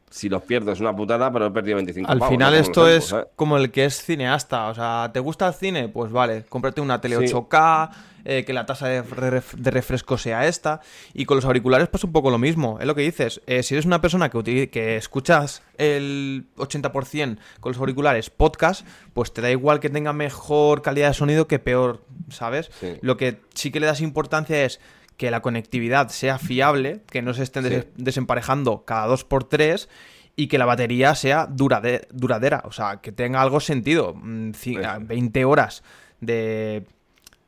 [0.08, 3.12] si los pierdo es una putada, pero he perdido 25 Al pavos, final esto es
[3.12, 3.26] ¿eh?
[3.36, 5.88] como el que es cineasta, o sea, ¿te gusta el cine?
[5.88, 7.32] Pues vale, cómprate una tele Sí.
[7.32, 7.90] 8K,
[8.24, 10.80] eh, que la tasa de, ref- de refresco sea esta,
[11.14, 13.74] y con los auriculares pasa un poco lo mismo, es lo que dices, eh, si
[13.74, 19.80] eres una persona que, escuchas el 80% con los auriculares podcast, pues te da igual
[19.80, 22.70] que tenga mejor calidad de sonido que peor, ¿sabes?
[22.80, 22.96] Sí.
[23.00, 24.80] Lo que sí que le das importancia es
[25.16, 27.84] que la conectividad sea fiable, que no se estén Sí.
[27.96, 29.88] desemparejando cada dos por tres
[30.36, 34.14] y que la batería sea durade- duradera, o sea, que tenga algo sentido.
[34.14, 34.88] Mm, ci- Eso.
[34.88, 35.82] a 20 horas
[36.20, 36.86] de,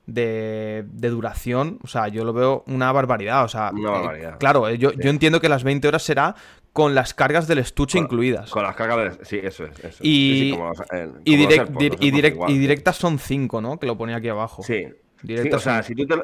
[0.06, 3.44] de, de duración, o sea, yo lo veo una barbaridad.
[3.44, 4.96] O sea, Una eh, claro, eh, yo, Sí.
[5.02, 6.34] yo entiendo que las 20 horas será
[6.72, 8.50] con las cargas del estuche Con- incluidas.
[8.50, 9.24] Con las cargas de...
[9.24, 9.78] Sí, eso es.
[9.78, 9.98] Eso.
[10.02, 12.22] Y- Sí, sí, como los- eh, como y, los direct- AirPods, dir- los y, AirPods
[12.22, 12.58] direct- igual, y sí.
[12.58, 13.78] directas son 5, ¿no?
[13.78, 14.62] Que lo ponía aquí abajo.
[14.62, 14.86] Sí.
[15.22, 16.14] Directas Sí, o sea, si tú, te,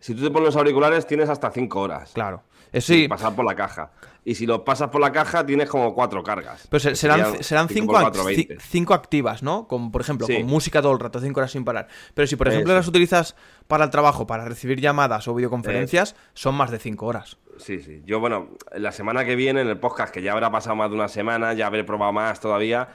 [0.00, 2.10] si tú te pones los auriculares tienes hasta 5 horas.
[2.12, 2.42] Claro.
[2.70, 3.92] Eso sin sí, pasar por la caja.
[4.26, 6.66] Y si los pasas por la caja, tienes como cuatro cargas.
[6.68, 8.58] Pero se- serán, serán cinco cinco, por ac- cuatro, ci- 20.
[8.60, 9.66] cinco activas, ¿no?
[9.66, 10.34] Como por ejemplo, Sí.
[10.36, 11.88] con música todo el rato, cinco horas sin parar.
[12.12, 12.78] Pero si por ejemplo Eso.
[12.80, 13.36] las utilizas
[13.68, 17.38] para el trabajo, para recibir llamadas o videoconferencias, son más de cinco horas.
[17.56, 18.02] Sí, sí.
[18.04, 20.96] Yo, bueno, la semana que viene, en el podcast, que ya habrá pasado más de
[20.96, 22.88] una semana, ya habré probado más todavía,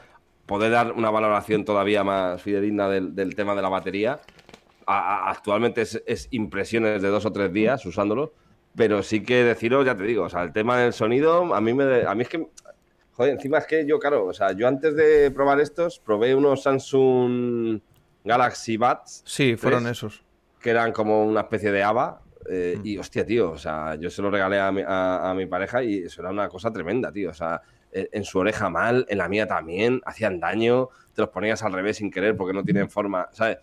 [0.46, 4.20] poder dar una valoración todavía más fidedigna del, del tema de la batería.
[4.88, 8.34] A- actualmente es, es impresiones de dos o tres días usándolo,
[8.76, 11.74] pero sí que deciros, ya te digo, o sea, el tema del sonido, a mí
[11.74, 12.48] me, a mí es que,
[13.12, 16.64] joder, encima es que yo, claro, o sea, yo antes de probar estos, probé unos
[16.64, 17.80] Samsung
[18.24, 19.98] Galaxy Buds, Sí, fueron ¿Tres?
[19.98, 20.24] esos.
[20.62, 22.20] que eran como una especie de ABA.
[22.50, 22.86] eh, Mm.
[22.86, 25.82] Y hostia, tío, o sea, yo se lo regalé a mi, a- a mi pareja
[25.82, 27.30] y eso era una cosa tremenda, tío.
[27.30, 31.30] O sea, en, en su oreja mal, en la mía también, hacían daño, te los
[31.30, 33.60] ponías al revés sin querer porque no tienen forma, ¿sabes?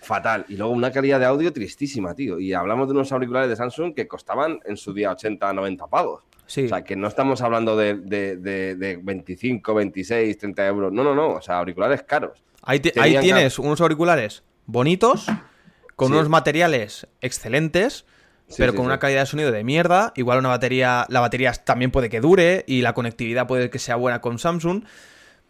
[0.00, 0.44] Fatal.
[0.48, 2.38] Y luego una calidad de audio tristísima, tío.
[2.38, 6.22] Y hablamos de unos auriculares de Samsung que costaban en su día 80, 90 pavos.
[6.46, 6.64] Sí.
[6.64, 10.92] O sea, que no estamos hablando de, de, de- de 25, 26, 30 euros.
[10.92, 11.28] No, no, no.
[11.34, 12.42] O sea, auriculares caros.
[12.62, 15.26] ahí, ahí tienes unos auriculares bonitos,
[15.96, 16.14] con Sí.
[16.14, 18.06] unos materiales excelentes,
[18.46, 20.12] Sí, pero con una calidad de sonido de mierda.
[20.16, 23.96] Igual una batería, la batería también puede que dure y la conectividad puede que sea
[23.96, 24.84] buena con Samsung.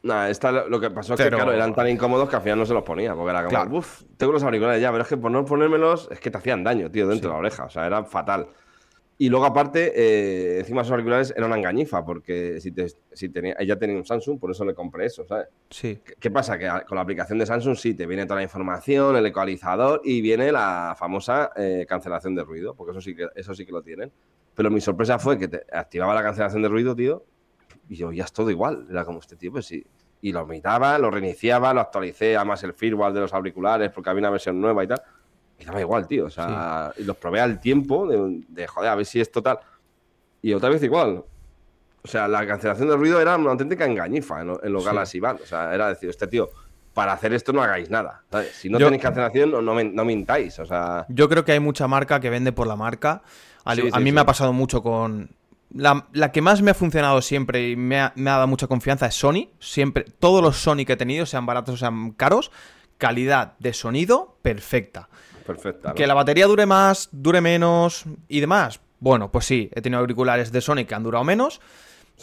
[0.03, 2.59] Nada, esta, lo que pasó es Pero- que, claro, eran tan incómodos que al final
[2.59, 3.15] no se los ponía.
[3.15, 3.77] Porque era como, Claro.
[3.79, 6.63] uff, tengo los auriculares ya, pero es que por no ponérmelos es que te hacían
[6.63, 7.65] daño, tío, dentro de la oreja.
[7.65, 8.47] O sea, era fatal.
[9.21, 13.57] Y luego, aparte, eh, encima esos auriculares eran una engañifa, porque si, te- si tenía,
[13.59, 15.49] ella tenía un Samsung, por eso le compré eso, ¿sabes?
[15.71, 15.99] Sí.
[16.05, 16.57] ¿Qué, qué pasa?
[16.57, 20.21] Que con la aplicación de Samsung sí, te viene toda la información, el ecualizador y
[20.21, 23.83] viene la famosa eh, cancelación de ruido, porque eso sí, que, eso sí que lo
[23.83, 24.13] tienen.
[24.55, 27.25] Pero mi sorpresa fue que te activaba la cancelación de ruido, tío,
[27.89, 28.86] y yo ya es todo igual.
[28.91, 29.84] Era como este tío, pues sí.
[30.20, 34.20] Y lo mitaba, lo reiniciaba, lo actualicé, además el firmware de los auriculares, porque había
[34.20, 35.01] una versión nueva y tal.
[35.61, 36.26] Y daba igual, tío.
[36.26, 39.59] O sea, y los probé al tiempo de, de, joder, a ver si es total.
[40.43, 41.24] Y otra vez igual.
[42.03, 44.89] O sea, la cancelación de ruido era una auténtica engañifa en, lo- en los Sí.
[44.89, 45.41] Galaxy Band.
[45.43, 46.49] O sea, era decir, este tío,
[46.95, 48.22] para hacer esto no hagáis nada.
[48.30, 48.53] ¿sabes?
[48.57, 50.59] Si no Yo- tenéis cancelación, no, no, men- no mintáis.
[50.61, 53.22] O sea, Yo creo que hay mucha marca que vende por la marca.
[53.24, 54.12] Sí, a sí, mí sí.
[54.12, 55.30] me ha pasado mucho con.
[55.71, 58.66] La, la que más me ha funcionado siempre y me ha, me ha dado mucha
[58.66, 59.49] confianza es Sony.
[59.61, 62.51] Siempre, todos los Sony que he tenido, sean baratos o sean caros,
[62.97, 65.09] calidad de sonido perfecta.
[65.47, 65.95] perfecta.
[65.95, 68.81] Que la batería dure más, dure menos y demás.
[69.01, 71.61] Bueno, pues sí, he tenido auriculares de Sony que han durado menos,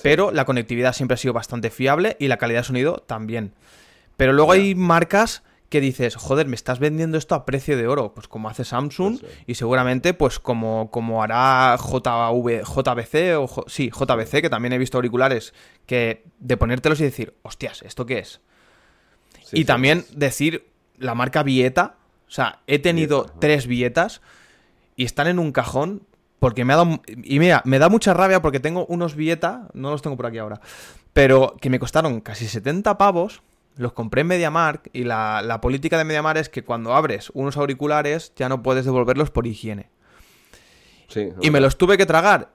[0.03, 3.53] pero la conectividad siempre ha sido bastante fiable y la calidad de sonido también.
[4.17, 8.13] Pero luego hay marcas que dices, joder, me estás vendiendo esto a precio de oro,
[8.13, 9.25] pues como hace Samsung sí.
[9.47, 14.97] y seguramente pues como, como hará JV, JBC o sí, JBC, que también he visto
[14.97, 15.53] auriculares
[15.85, 18.41] que de ponértelos y decir, hostias, ¿esto qué es?
[19.43, 21.97] Sí, y sí, también decir la marca Vieta.
[22.27, 24.21] O sea, he tenido Vieta, tres Vietas
[24.95, 26.03] y están en un cajón
[26.39, 27.01] porque me ha dado...
[27.07, 30.37] Y mira, me da mucha rabia porque tengo unos Vieta, no los tengo por aquí
[30.37, 30.61] ahora,
[31.13, 33.41] pero que me costaron casi 70 pavos.
[33.77, 37.57] Los compré en MediaMark y la, la política de MediaMark es que cuando abres unos
[37.57, 39.89] auriculares ya no puedes devolverlos por higiene.
[41.07, 42.51] Sí, Y me los tuve que tragar.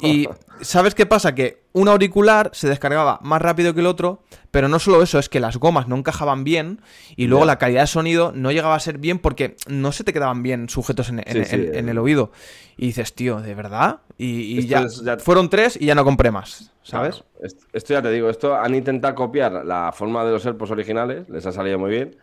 [0.00, 0.28] Y
[0.60, 1.34] ¿sabes qué pasa?
[1.34, 5.28] Que un auricular se descargaba más rápido que el otro, pero no solo eso, es
[5.28, 6.80] que las gomas no encajaban bien
[7.16, 10.12] y luego la calidad de sonido no llegaba a ser bien porque no se te
[10.12, 11.90] quedaban bien sujetos en, en- Sí, sí, en- en eh.
[11.92, 12.32] el oído.
[12.76, 14.00] Y dices, tío, ¿de verdad?
[14.18, 17.22] Y, ya, ya- fueron tres y ya no compré más, ¿sabes?
[17.38, 21.28] Claro, Esto ya te digo, esto han intentado copiar la forma de los AirPods originales,
[21.28, 22.16] les ha salido muy bien,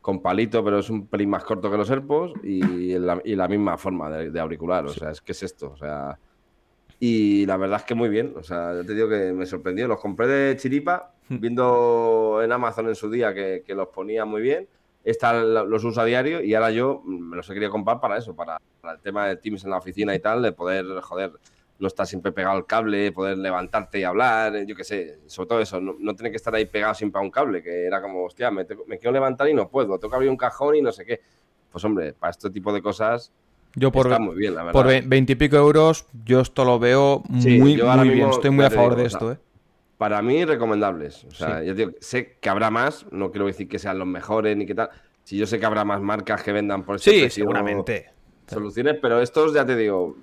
[0.00, 3.48] con palito, pero es un pelín más corto que los AirPods y la, y la
[3.48, 6.18] misma forma de, de auricular, o sea, es que es esto, o sea...
[7.00, 9.88] Y la verdad es que muy bien, o sea, ya te digo que me sorprendió,
[9.88, 11.40] los compré de chiripa, Hmm.
[11.40, 14.68] viendo en Amazon en su día que, que los ponía muy bien,
[15.04, 18.34] esta los uso a diario y ahora yo me los he querido comprar para eso,
[18.34, 21.32] para, para el tema de Teams en la oficina y tal, de poder, joder,
[21.78, 25.48] no estar siempre pegado al cable, poder levantarte y hablar, eh, yo qué sé, sobre
[25.48, 28.02] todo eso, no, no tener que estar ahí pegado siempre a un cable, que era
[28.02, 30.82] como, hostia, me, me quiero levantar y no puedo, tengo que abrir un cajón y
[30.82, 31.20] no sé qué.
[31.70, 33.32] Pues hombre, para este tipo de cosas
[33.76, 34.72] Yo por, está muy bien, la verdad.
[34.72, 38.28] por ve- 20 y pico euros, yo esto lo veo Sí, muy, yo muy bien.
[38.30, 39.38] Estoy muy a favor digo, de o sea, esto, ¿eh?
[39.98, 41.24] Para mí, recomendables.
[41.24, 41.72] O sea, Sí.
[41.72, 44.90] digo, sé que habrá más, no quiero decir que sean los mejores ni qué tal.
[45.24, 48.10] Si yo sé que habrá más marcas que vendan por ese Sí, seguramente.
[48.46, 50.16] soluciones, pero estos ya te digo,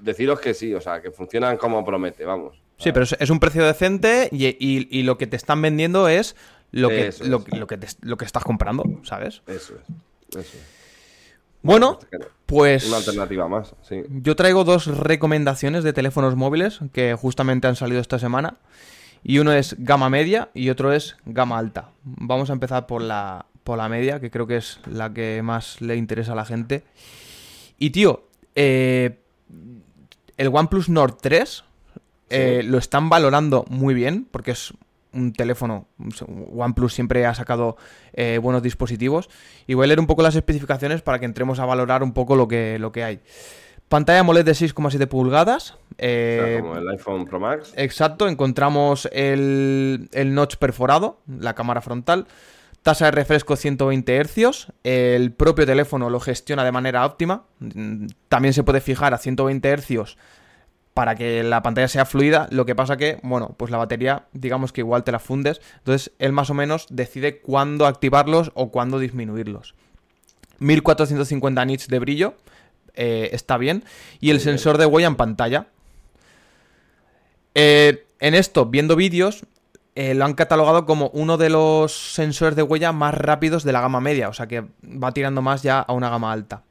[0.00, 2.62] deciros que sí, o sea, que funcionan como promete, vamos.
[2.78, 6.08] Sí, pero es, es un precio decente y, y- y lo que te están vendiendo
[6.08, 6.36] es
[6.70, 7.58] lo que, Eso lo, es.
[7.58, 9.42] lo que, te- lo que estás comprando, ¿sabes?
[9.46, 9.88] Eso es.
[10.30, 10.79] Eso es.
[11.62, 14.02] Bueno, Una pues alternativa más, sí.
[14.08, 18.56] yo traigo dos recomendaciones de teléfonos móviles que justamente han salido esta semana.
[19.22, 21.90] Y uno es gama media y otro es gama alta.
[22.04, 25.82] Vamos a empezar por la, por la media, que creo que es la que más
[25.82, 26.84] le interesa a la gente.
[27.78, 29.18] Y tío, eh,
[30.38, 31.64] el OnePlus Nord 3
[32.30, 34.72] eh, lo están valorando muy bien porque es
[35.12, 35.88] un teléfono.
[36.54, 37.76] OnePlus siempre ha sacado
[38.12, 39.28] eh, buenos dispositivos.
[39.66, 42.36] Y voy a leer un poco las especificaciones para que entremos a valorar un poco
[42.36, 43.20] lo que, lo que hay.
[43.88, 45.72] Pantalla AMOLED de 6,7 pulgadas.
[45.72, 47.72] O eh, sea, como el iPhone Pro Max.
[47.76, 52.28] Exacto, encontramos el, el notch perforado, la cámara frontal,
[52.82, 58.54] tasa de refresco 120 Hz, el propio teléfono lo gestiona de manera óptima, mm, también
[58.54, 60.16] se puede fijar a 120 Hz
[61.00, 64.70] para que la pantalla sea fluida, lo que pasa que, bueno, pues la batería, digamos
[64.70, 68.98] que igual te la fundes, entonces él más o menos decide cuándo activarlos o cuándo
[68.98, 69.74] disminuirlos.
[70.58, 72.34] 1450 nits de brillo,
[72.92, 73.82] eh, está bien,
[74.20, 74.58] y el Muy bien.
[74.58, 75.68] sensor de huella en pantalla,
[77.54, 79.46] eh, en esto, viendo vídeos,
[79.94, 83.80] eh, lo han catalogado como uno de los sensores de huella más rápidos de la
[83.80, 86.62] gama media, o sea que va tirando más ya a una gama alta.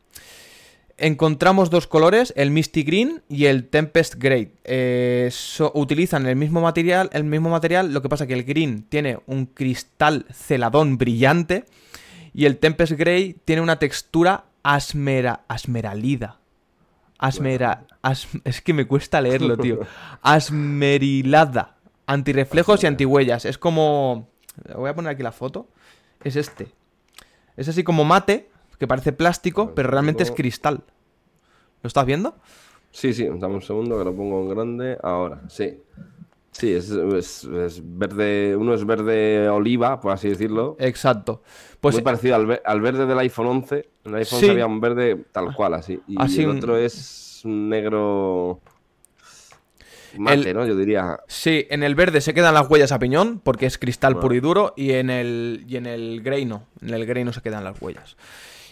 [1.02, 4.54] Encontramos dos colores, el Misty Green y el Tempest Grey.
[4.64, 8.84] Eh, so- utilizan el mismo material, el mismo material, lo que pasa que el Green
[8.84, 11.66] tiene un cristal celadón brillante
[12.34, 16.40] y el Tempest Grey tiene una textura asmera, asmeralida.
[17.18, 19.80] Asmera, as- es que me cuesta leerlo, tío.
[20.22, 21.76] Asmerilada.
[22.08, 23.46] Antirreflejos y antihuellas.
[23.46, 24.30] Es como.
[24.76, 25.68] Voy a poner aquí la foto.
[26.24, 26.68] Es este.
[27.56, 28.50] Es así como mate,
[28.80, 30.84] que parece plástico, pero realmente es cristal.
[31.84, 32.36] ¿Lo estás viendo?
[32.92, 34.98] Sí, sí, dame un segundo que lo pongo en grande.
[35.04, 35.82] Ahora, sí.
[36.52, 38.56] Sí, es, es- es verde.
[38.56, 40.76] Uno es verde oliva, por así decirlo.
[40.80, 41.44] Exacto.
[41.80, 43.88] Pues Muy parecido al, al verde del iPhone 11.
[44.06, 44.50] En el iPhone Sí.
[44.50, 46.02] había un verde tal cual, así.
[46.08, 48.60] Y Así el otro es un negro.
[50.18, 50.66] Mate, El- ¿no?
[50.66, 51.20] Yo diría.
[51.28, 54.22] sí, en el verde se quedan las huellas a piñón, porque es cristal Vale.
[54.24, 56.64] puro y duro, y en el, y en el grey no.
[56.82, 58.18] En el grey no se quedan las huellas.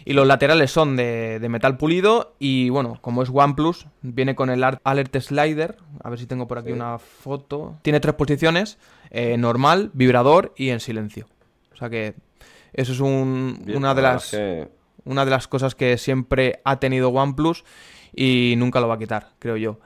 [0.10, 4.50] Y los laterales son de, de metal pulido y bueno, como es OnePlus, viene con
[4.50, 5.76] el Alert Slider.
[6.02, 6.74] A ver si tengo por aquí Sí.
[6.74, 7.78] una foto.
[7.82, 8.78] Tiene tres posiciones,
[9.10, 11.28] eh, normal, vibrador y en silencio.
[11.74, 12.14] O sea que
[12.72, 14.70] eso es un- Bien, una, de la las, que-
[15.04, 17.66] una de las cosas que siempre ha tenido OnePlus
[18.16, 19.80] y nunca lo va a quitar, creo yo.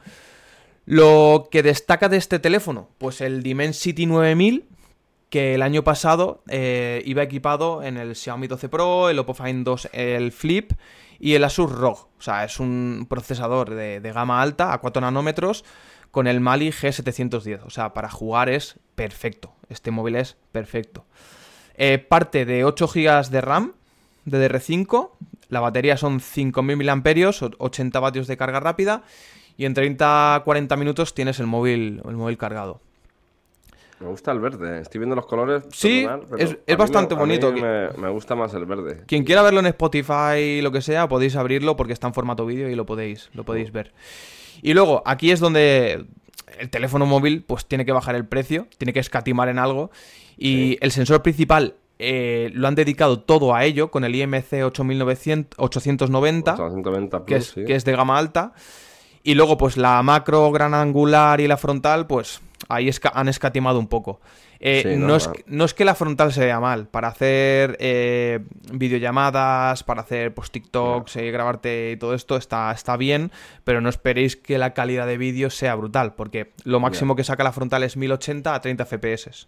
[0.86, 4.66] Lo que destaca de este teléfono, pues el Dimensity 9000,
[5.32, 9.64] que el año pasado eh, iba equipado en el Xiaomi 12 Pro, el Oppo Find
[9.64, 10.74] 2, el Flip
[11.20, 12.10] y el Asus ROG.
[12.20, 15.64] O sea, es un procesador de, de gama alta a 4 nanómetros
[16.12, 17.62] con el Mali G710.
[17.66, 19.54] O sea, para jugar es perfecto.
[19.70, 21.06] Este móvil es perfecto.
[21.76, 23.74] Eh, parte de 8 GB de RAM
[24.26, 25.12] DDR5.
[25.48, 29.04] La batería son 5.000 mAh, 80 vatios de carga rápida.
[29.56, 32.82] Y en 30-40 minutos tienes el móvil, el móvil cargado.
[34.02, 34.82] Me gusta el verde.
[34.82, 35.64] Estoy viendo los colores.
[35.72, 37.52] Sí, perdonad, pero es- es bastante me- bonito.
[37.54, 39.04] Me, me gusta más el verde.
[39.08, 42.70] Quien quiera verlo en Spotify, lo que sea, podéis abrirlo porque está en formato vídeo
[42.70, 43.94] y lo podéis, lo podéis ver.
[44.62, 46.06] Y luego, aquí es donde
[46.60, 49.92] el teléfono móvil pues tiene que bajar el precio, tiene que escatimar en algo.
[50.38, 55.60] Y el sensor principal eh, lo han dedicado todo a ello con el IMC 8900,
[55.60, 57.66] 890 890 que Plus, es, sí.
[57.66, 58.54] que es de gama alta.
[59.24, 63.78] Y luego, pues la macro, gran angular y la frontal, pues ahí esca- han escatimado
[63.80, 64.20] un poco.
[64.64, 65.66] Eh, Sí, no, no, es, no.
[65.66, 66.88] es que la frontal se vea mal.
[66.88, 68.40] Para hacer eh,
[68.72, 73.32] videollamadas, para hacer pues, TikToks, eh, grabarte y todo esto está, está bien,
[73.64, 77.44] pero no esperéis que la calidad de vídeo sea brutal, porque lo máximo que saca
[77.44, 79.48] la frontal es 1080 a 30 FPS.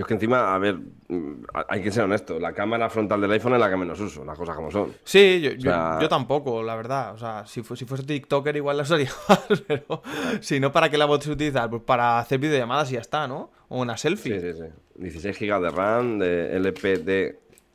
[0.00, 0.76] Yo es que encima, a ver,
[1.08, 2.38] mm, hay que ser honesto.
[2.40, 4.92] La cámara frontal del iPhone es la que menos uso, las cosas como son.
[5.04, 7.12] Sí, yo, yo- sea- yo tampoco, la verdad.
[7.14, 10.02] O sea, si, fu- si fuese TikToker igual la usaría más, pero
[10.40, 11.68] si no, ¿para qué la puedes utilizar?
[11.68, 13.50] Pues para hacer videollamadas y ya está, ¿no?
[13.68, 14.40] O una selfie.
[14.40, 14.64] Sí, sí, sí.
[14.96, 16.56] 16 GB de RAM, de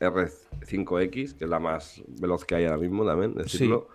[0.00, 3.88] LPDR5X, que es la más veloz que hay ahora mismo también, decirlo.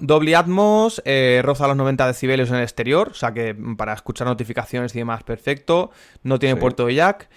[0.00, 4.26] Doble Atmos, eh, roza los 90 decibeles en el exterior, o sea que para escuchar
[4.26, 5.90] notificaciones y demás, perfecto.
[6.22, 7.28] No tiene puerto de jack.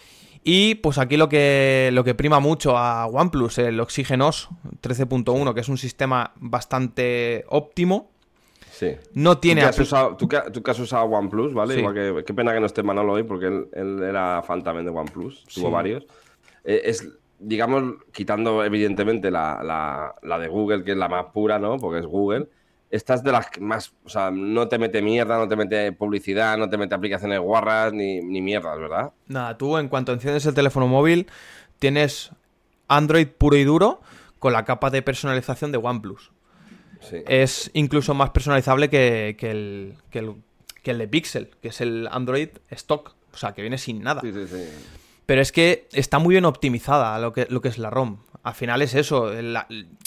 [0.43, 4.49] Y pues aquí lo que, lo que prima mucho a OnePlus, el Oxygenos
[4.81, 8.09] 13.1, que es un sistema bastante óptimo.
[8.71, 8.95] Sí.
[9.13, 9.61] No tiene...
[9.61, 11.77] ¿Tú que, has usado, tú, que, has usado OnePlus, ¿vale?
[11.77, 14.91] Igual que, qué pena que no esté Manolo hoy, porque él, era fan también de
[14.91, 16.05] OnePlus, tuvo varios.
[16.63, 17.07] Eh, es,
[17.41, 21.77] digamos, quitando evidentemente la, la de Google, que es la más pura, ¿no?
[21.77, 22.47] Porque es Google
[22.91, 26.57] estas de las que más, o sea, no te mete mierda, no te mete publicidad,
[26.57, 29.13] no te mete aplicaciones guarras ni, ni mierdas, ¿verdad?
[29.27, 31.27] Nada, tú en cuanto enciendes el teléfono móvil
[31.79, 32.31] tienes
[32.89, 34.01] Android puro y duro
[34.39, 36.31] con la capa de personalización de OnePlus.
[36.99, 37.23] Sí.
[37.27, 40.35] Es incluso más personalizable que, el, que, el,
[40.83, 44.19] que el de Pixel, que es el Android stock, o sea, que viene sin nada.
[44.19, 44.65] Sí, sí, sí.
[45.25, 48.17] Pero es que está muy bien optimizada lo que, lo que es la ROM.
[48.43, 49.31] Al final es eso.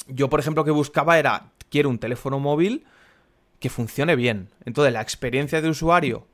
[0.08, 2.84] yo, por ejemplo, que buscaba era quiero un teléfono móvil
[3.60, 4.50] que funcione bien.
[4.64, 6.26] Entonces, la experiencia de usuario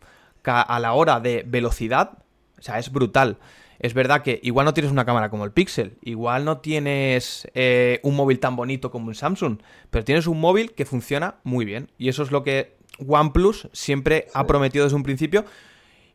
[0.45, 2.18] a la hora de velocidad,
[2.59, 3.39] o sea, es brutal.
[3.78, 8.01] Es verdad que igual no tienes una cámara como el Pixel, igual no tienes eh,
[8.03, 9.59] un móvil tan bonito como un Samsung,
[9.89, 11.91] pero tienes un móvil que funciona muy bien.
[11.97, 15.47] Y eso es lo que OnePlus siempre ha prometido desde un principio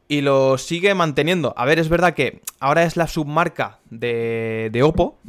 [0.07, 1.53] y lo sigue manteniendo.
[1.57, 5.19] A ver, es verdad que ahora es la submarca de, de Oppo,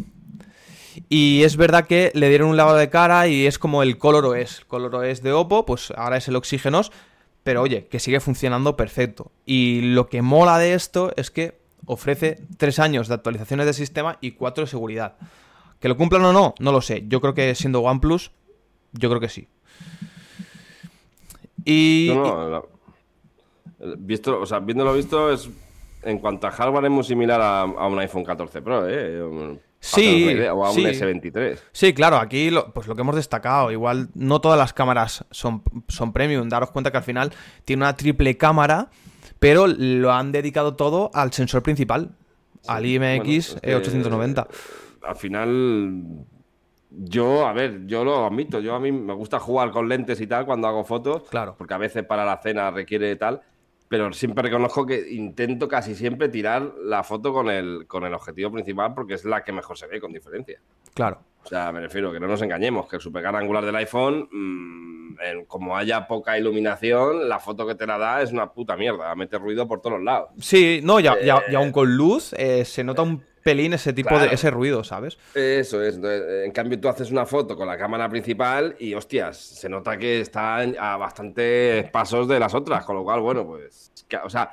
[1.08, 4.26] y es verdad que le dieron un lavado de cara y es como el Color
[4.26, 4.60] OS.
[4.60, 6.92] El Color OS de Oppo, pues ahora es el Oxígenos.
[7.42, 9.30] Pero oye, que sigue funcionando perfecto.
[9.44, 14.18] Y lo que mola de esto es que ofrece tres años de actualizaciones de sistema
[14.20, 15.16] y cuatro de seguridad.
[15.78, 16.54] ¿Que lo cumplan o no?
[16.58, 17.04] No lo sé.
[17.06, 18.32] Yo creo que siendo OnePlus,
[18.92, 19.48] yo creo que sí.
[21.64, 22.10] Y.
[22.12, 22.68] No, no,
[23.98, 25.50] Visto, o sea, viéndolo visto, es
[26.02, 29.58] en cuanto a hardware es muy similar a, a un iPhone 14 Pro, ¿eh?
[29.80, 31.58] Sí, o a un S23.
[31.72, 35.62] Sí, claro, aquí lo, pues lo que hemos destacado, igual no todas las cámaras son,
[35.88, 37.32] son premium, daros cuenta que al final
[37.64, 38.88] tiene una triple cámara,
[39.38, 42.10] pero lo han dedicado todo al sensor principal,
[42.66, 44.48] al IMX 890.
[45.02, 46.02] al final
[46.90, 50.26] yo, a ver, yo lo admito, yo a mí me gusta jugar con lentes y
[50.26, 51.54] tal cuando hago fotos, claro.
[51.58, 53.42] porque a veces para la cena requiere tal,
[53.88, 58.50] pero siempre reconozco que intento casi siempre tirar la foto con el, con el objetivo
[58.50, 60.60] principal porque es la que mejor se ve con diferencia.
[60.94, 61.20] Claro.
[61.46, 65.44] O sea, me refiero que no nos engañemos, que el supergar angular del iPhone, mm,
[65.46, 69.38] como haya poca iluminación, la foto que te la da es una puta mierda, mete
[69.38, 70.30] ruido por todos lados.
[70.40, 74.18] Sí, no, ya, ya, ya aún con luz eh, se nota un pelín ese tipo
[74.18, 75.18] de ese ruido, ¿sabes?
[75.32, 76.00] Eso es.
[76.02, 80.20] en cambio, tú haces una foto con la cámara principal y, hostias, se nota que
[80.20, 82.84] está a bastantes pasos de las otras.
[82.84, 83.92] Con lo cual, bueno, pues.
[84.24, 84.50] o sea,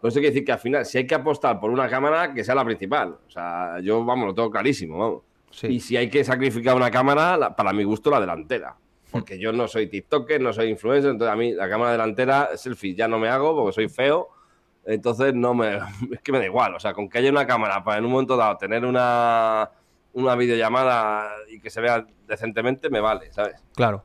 [0.00, 2.44] con eso quiere decir que al final, si hay que apostar por una cámara, que
[2.44, 3.18] sea la principal.
[3.26, 5.22] O sea, yo, vamos, lo tengo clarísimo, vamos.
[5.62, 8.76] Y si hay que sacrificar una cámara, para mi gusto, la delantera.
[9.10, 12.94] Porque yo no soy TikToker, no soy influencer, entonces a mí la cámara delantera, selfie
[12.94, 14.36] ya no me hago porque soy feo
[14.86, 15.76] entonces no me.
[16.12, 16.74] Es que me da igual.
[16.74, 19.70] O sea, con que haya una cámara para en un momento dado tener una,
[20.12, 23.62] una videollamada y que se vea decentemente, me vale, ¿sabes?
[23.74, 24.04] Claro.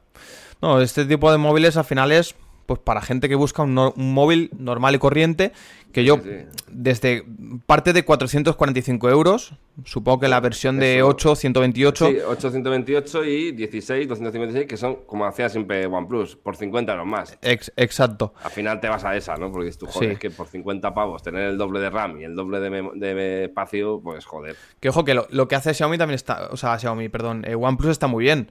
[0.62, 2.36] No, este tipo de móviles al final es
[2.72, 5.52] pues para gente que busca un, móvil normal y corriente,
[5.92, 6.22] que yo
[6.70, 7.26] desde
[7.66, 9.52] parte de 445 euros,
[9.84, 12.08] supongo que la versión de 8, 128...
[12.08, 17.06] Sí, 8, 128 y 16, 256, que son, como hacía siempre OnePlus, por 50 euros
[17.06, 17.38] más.
[17.42, 18.34] exacto.
[18.42, 19.52] Al final te vas a esa, ¿no?
[19.52, 22.62] Porque tú, joder, que por 50 pavos tener el doble de RAM y el doble
[22.62, 24.56] de, espacio, pues joder.
[24.80, 26.48] Que ojo, que lo, que hace Xiaomi también está...
[26.52, 28.50] O sea, Xiaomi, perdón, eh, OnePlus está muy bien.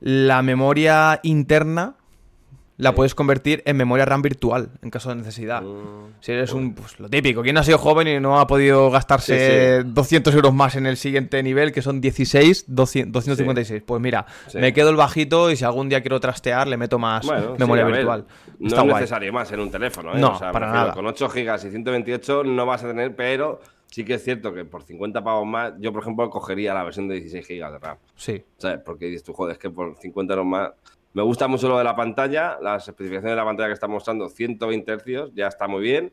[0.00, 1.96] La memoria interna
[2.76, 5.62] la puedes convertir en memoria RAM virtual en caso de necesidad.
[5.62, 6.74] Mm, si eres un.
[6.74, 7.42] Pues, lo típico.
[7.42, 11.42] ¿Quién ha sido joven y no ha podido gastarse 200 euros más en el siguiente
[11.42, 13.82] nivel, que son 16, 256?
[13.84, 17.26] Pues mira, me quedo el bajito y si algún día quiero trastear, le meto más
[17.58, 18.24] memoria virtual.
[18.58, 20.20] no es necesario más en un teléfono, ¿eh?
[20.20, 20.92] No, para nada.
[20.94, 23.60] Con 8 GB y 128 no vas a tener, pero
[23.92, 27.08] sí que es cierto que por 50 pavos más, yo por ejemplo cogería la versión
[27.08, 27.98] de 16 GB de RAM.
[28.16, 28.42] Sí.
[28.56, 28.80] ¿Sabes?
[28.84, 30.70] Porque dices tú, joder, es que por 50 euros más
[31.14, 34.28] me gusta mucho lo de la pantalla, las especificaciones de la pantalla que está mostrando,
[34.28, 36.12] 120 Hz, ya está muy bien.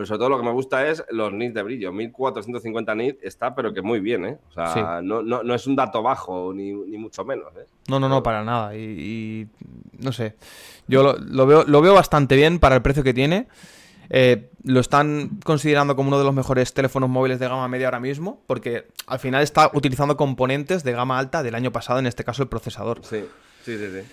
[0.00, 1.92] Pero sobre todo lo que me gusta es los nits de brillo.
[1.92, 4.38] 1450 nits está, pero que muy bien, ¿eh?
[4.48, 7.66] O sea, no, no, es un dato bajo, ni, mucho menos, ¿eh?
[7.86, 8.74] No, no, no, para nada.
[8.74, 9.46] Y,
[9.98, 10.36] no sé.
[10.88, 13.46] Yo lo, veo, lo veo bastante bien para el precio que tiene.
[14.08, 18.00] Eh, lo están considerando como uno de los mejores teléfonos móviles de gama media ahora
[18.00, 22.24] mismo, porque al final está utilizando componentes de gama alta del año pasado, en este
[22.24, 23.00] caso el procesador.
[23.04, 23.22] Sí,
[23.64, 23.86] sí, sí.
[23.86, 24.06] sí.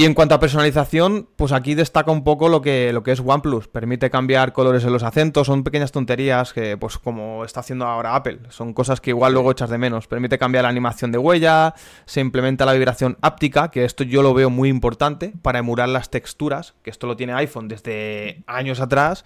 [0.00, 3.18] Y en cuanto a personalización, pues aquí destaca un poco lo que, lo que es
[3.18, 3.66] OnePlus.
[3.66, 8.14] Permite cambiar colores en los acentos, son pequeñas tonterías que, pues como está haciendo ahora
[8.14, 10.06] Apple, son cosas que igual luego echas de menos.
[10.06, 11.74] Permite cambiar la animación de huella,
[12.04, 16.10] se implementa la vibración áptica, que esto yo lo veo muy importante para emular las
[16.10, 19.24] texturas, que esto lo tiene iPhone desde años atrás.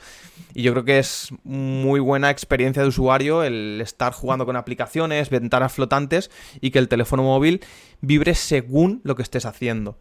[0.55, 5.29] Y yo creo que es muy buena experiencia de usuario el estar jugando con aplicaciones,
[5.29, 6.31] ventanas flotantes
[6.63, 7.63] y que el teléfono móvil
[8.01, 9.99] vibre según lo que estés haciendo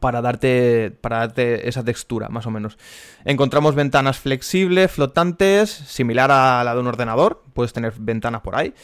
[0.00, 2.78] para darte, para darte esa textura, más o menos.
[3.24, 8.74] Encontramos ventanas flexibles, flotantes, similar a la de un ordenador, puedes tener ventanas por ahí.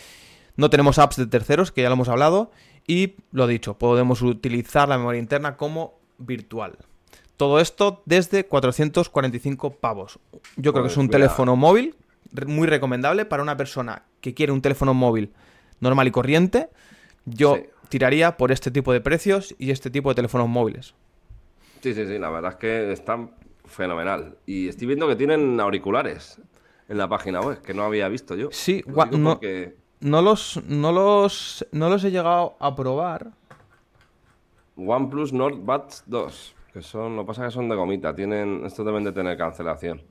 [0.56, 2.50] No tenemos apps de terceros, que ya lo hemos hablado.
[2.86, 6.76] Y lo dicho, podemos utilizar la memoria interna como virtual.
[7.36, 10.18] Todo esto desde 445 pavos.
[10.56, 11.94] Yo creo que es un teléfono móvil
[12.46, 15.32] muy recomendable para una persona que quiere un teléfono móvil
[15.80, 16.70] normal y corriente.
[17.24, 17.58] Yo
[17.88, 20.94] tiraría por este tipo de precios y este tipo de teléfonos móviles.
[21.80, 23.30] Sí, sí, sí, la verdad es que están
[23.64, 24.36] fenomenal.
[24.46, 26.40] Y estoy viendo que tienen auriculares
[26.88, 28.48] en la página web, que no había visto yo.
[28.50, 29.38] Sí, no,
[30.00, 33.32] no, los, no, los, no los he llegado a probar.
[34.76, 38.62] OnePlus Nord Buds 2, que son, lo que pasa es que son de gomita, tienen,
[38.64, 40.02] esto deben de tener cancelación.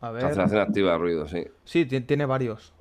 [0.00, 0.22] A ver.
[0.22, 1.44] Cancelación activa de ruido, sí.
[1.64, 2.72] Sí, tiene varios.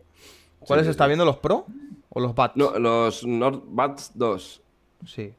[0.60, 1.26] ¿Cuáles está viendo?
[1.26, 1.66] ¿Los Pro
[2.10, 2.56] o los Buds?
[2.56, 4.62] No, los Nord Buds 2.
[5.06, 5.34] Sí.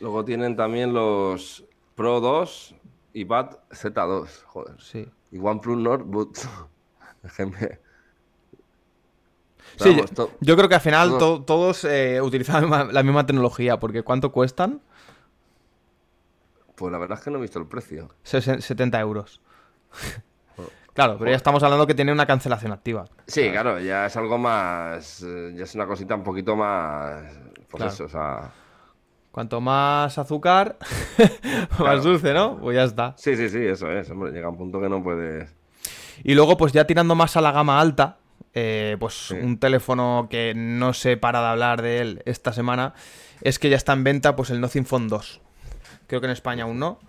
[0.00, 1.64] Luego tienen también los
[1.94, 2.74] Pro 2
[3.14, 4.44] y Bad Z2.
[4.44, 4.80] Joder.
[4.80, 5.08] Sí.
[5.30, 6.48] Y OnePlus Nord Boots.
[9.78, 9.94] Sí,
[10.40, 14.80] yo, creo que al final todos eh, utilizan la misma, tecnología, porque ¿cuánto cuestan?
[16.76, 18.14] Pues la verdad es que no he visto el precio.
[18.22, 19.42] 70 euros.
[20.96, 23.04] Claro, pero ya estamos hablando que tiene una cancelación activa.
[23.26, 25.22] Sí, claro, ya es algo más.
[25.22, 27.22] Eh, ya es una cosita un poquito más.
[27.68, 28.50] Pues eso, o sea.
[29.30, 30.78] Cuanto más azúcar,
[31.78, 32.56] más dulce, ¿no?
[32.58, 33.12] Pues ya está.
[33.18, 34.10] Sí, sí, sí, eso es.
[34.10, 35.54] Hombre, llega un punto que no puedes.
[36.24, 38.16] Y luego, pues ya tirando más a la gama alta,
[38.54, 42.94] eh, pues un teléfono que no sé para de hablar de él esta semana,
[43.42, 45.42] es que ya está en venta pues el Nothing Phone 2.
[46.06, 47.00] Creo que en España aún no.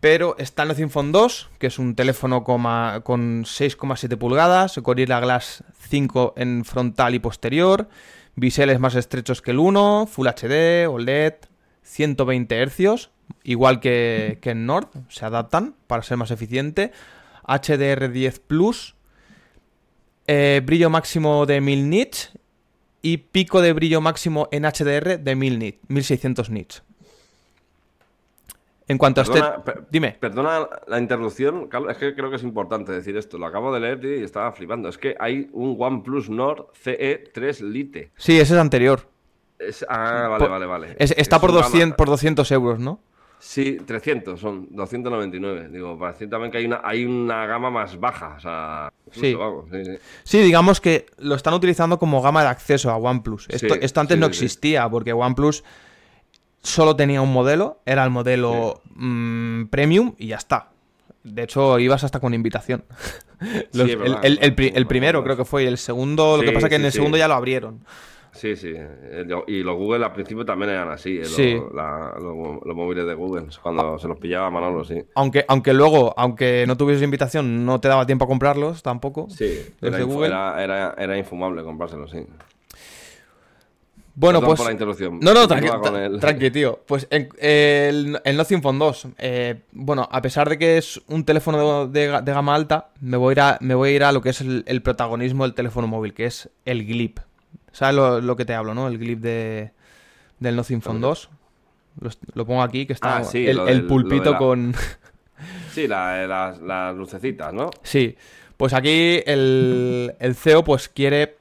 [0.00, 5.64] Pero está el Nothing Phone 2, que es un teléfono con 6,7 pulgadas, Gorilla Glass
[5.88, 7.88] 5 en frontal y posterior,
[8.34, 11.34] biseles más estrechos que el 1, Full HD, OLED,
[11.82, 13.10] 120 Hz,
[13.44, 16.92] igual que, en Nord, se adaptan para ser más eficiente,
[17.46, 18.94] HDR10 Plus,
[20.26, 22.32] eh, brillo máximo de 1000 nits
[23.00, 26.82] y pico de brillo máximo en HDR de 1000 nits, 1600 nits.
[28.88, 29.42] En cuanto a este.
[29.90, 30.16] Dime.
[30.18, 33.36] Perdona la interrupción, Carlos, es que creo que es importante decir esto.
[33.36, 34.88] Lo acabo de leer y estaba flipando.
[34.88, 38.10] Es que hay un OnePlus Nord CE3 Lite.
[38.16, 39.06] Sí, ese es anterior.
[39.88, 40.96] ah, vale, vale, vale.
[40.98, 43.00] está por, 200, por 200 euros, ¿no?
[43.40, 45.68] Sí, 300, son 299.
[45.70, 48.34] Digo, para decir también que hay una, hay una gama más baja.
[48.36, 49.36] O sea, sí.
[50.24, 53.48] sí, digamos que lo están utilizando como gama de acceso a OnePlus.
[53.50, 55.62] Esto, esto antes no existía, porque OnePlus
[56.68, 60.70] solo tenía un modelo, era el modelo mm, premium y ya está.
[61.24, 62.84] De hecho, ibas hasta con invitación.
[63.72, 66.92] el, primero creo que fue, y el segundo, lo que pasa es que en el
[66.92, 67.80] segundo ya lo abrieron.
[68.32, 68.72] Sí, sí.
[69.48, 74.06] Y los Google al principio también eran así, eh, los, móviles de Google, cuando se
[74.06, 75.02] los pillaba Manolo, sí.
[75.16, 79.28] Aunque, aunque luego, aunque no tuvieses invitación, no te daba tiempo a comprarlos tampoco.
[79.28, 82.24] Sí, era, era, era infumable comprárselos, sí.
[84.18, 84.58] Bueno, pues.
[84.58, 85.20] Por la interrupción.
[85.20, 86.80] No, no, tranqui, tío.
[86.86, 87.28] Pues el,
[88.24, 89.06] el Nothing Phone 2.
[89.16, 93.32] Eh, bueno, a pesar de que es un teléfono de, gama alta, me voy, a
[93.32, 96.14] ir a, me voy a ir a lo que es el, protagonismo del teléfono móvil,
[96.14, 97.20] que es el Glip.
[97.70, 98.88] ¿Sabes lo, que te hablo, no?
[98.88, 99.70] El Glip de,
[100.40, 101.30] del Nothing Phone 2.
[102.34, 104.74] Lo, pongo aquí, que está ah, el, pulpito con.
[105.72, 107.70] sí, las, las lucecitas, ¿no?
[107.84, 108.16] Sí.
[108.56, 111.37] Pues aquí el, el CEO pues quiere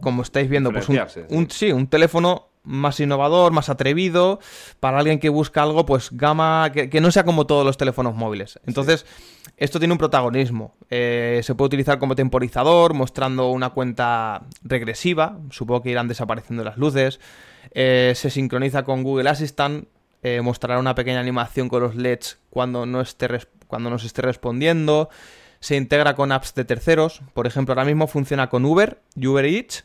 [0.00, 4.40] como estáis viendo, pues un, sí, un teléfono más innovador, más atrevido,
[4.78, 8.60] para alguien que busca algo, pues gama, que, no sea como todos los teléfonos móviles.
[8.66, 9.06] Entonces,
[9.56, 10.74] esto tiene un protagonismo.
[10.90, 16.76] Eh, se puede utilizar como temporizador, mostrando una cuenta regresiva, supongo que irán desapareciendo las
[16.76, 17.20] luces.
[17.72, 19.88] Eh, se sincroniza con Google Assistant,
[20.22, 23.28] eh, mostrará una pequeña animación con los LEDs cuando no esté,
[23.66, 25.08] cuando nos esté respondiendo
[25.60, 27.22] se integra con apps de terceros.
[27.34, 29.84] Por ejemplo, ahora mismo funciona con Uber Uber Eats.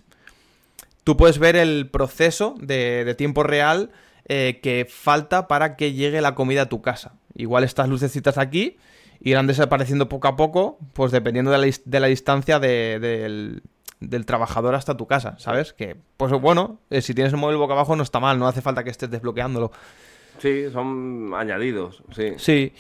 [1.04, 3.92] Tú puedes ver el proceso de, tiempo real
[4.28, 7.16] eh, que falta para que llegue la comida a tu casa.
[7.36, 8.78] Igual estas lucecitas aquí
[9.20, 11.58] irán desapareciendo poco a poco, pues dependiendo de
[12.00, 13.62] la, distancia del,
[14.26, 15.74] trabajador hasta tu casa, ¿sabes?
[15.74, 18.62] Que, pues bueno, eh, si tienes el móvil boca abajo no está mal, no hace
[18.62, 19.72] falta que estés desbloqueándolo.
[20.40, 22.34] Sí, son añadidos, sí.
[22.38, 22.74] Sí.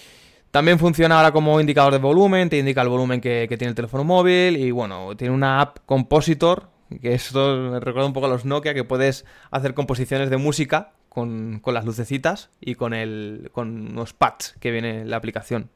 [0.54, 4.04] También funciona ahora como indicador de volumen, te indica el volumen que, tiene el teléfono
[4.04, 6.70] móvil y bueno, tiene una app Compositor,
[7.02, 10.92] que esto me recuerda un poco a los Nokia, que puedes hacer composiciones de música
[11.10, 15.72] con, con las lucecitas y con, el, con los pads que viene la aplicación.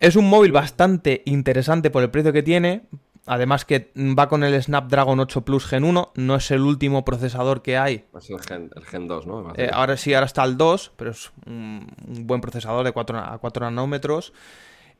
[0.00, 2.84] Es un móvil bastante interesante por el precio que tiene,
[3.30, 7.62] Además que va con el Snapdragon 8 Plus Gen 1, no es el último procesador
[7.62, 8.04] que hay.
[8.18, 9.52] Es el Gen, el Gen 2, ¿no?
[9.54, 11.86] Eh, ahora sí, ahora está el 2, pero es un,
[12.24, 14.32] buen procesador de 4, a 4 nanómetros.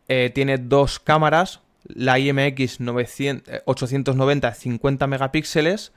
[0.07, 5.93] Eh, tiene dos cámaras, la IMX 900, 890 50 megapíxeles.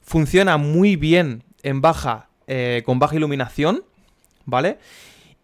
[0.00, 3.82] Funciona muy bien en baja, eh, con baja iluminación,
[4.44, 4.78] ¿vale?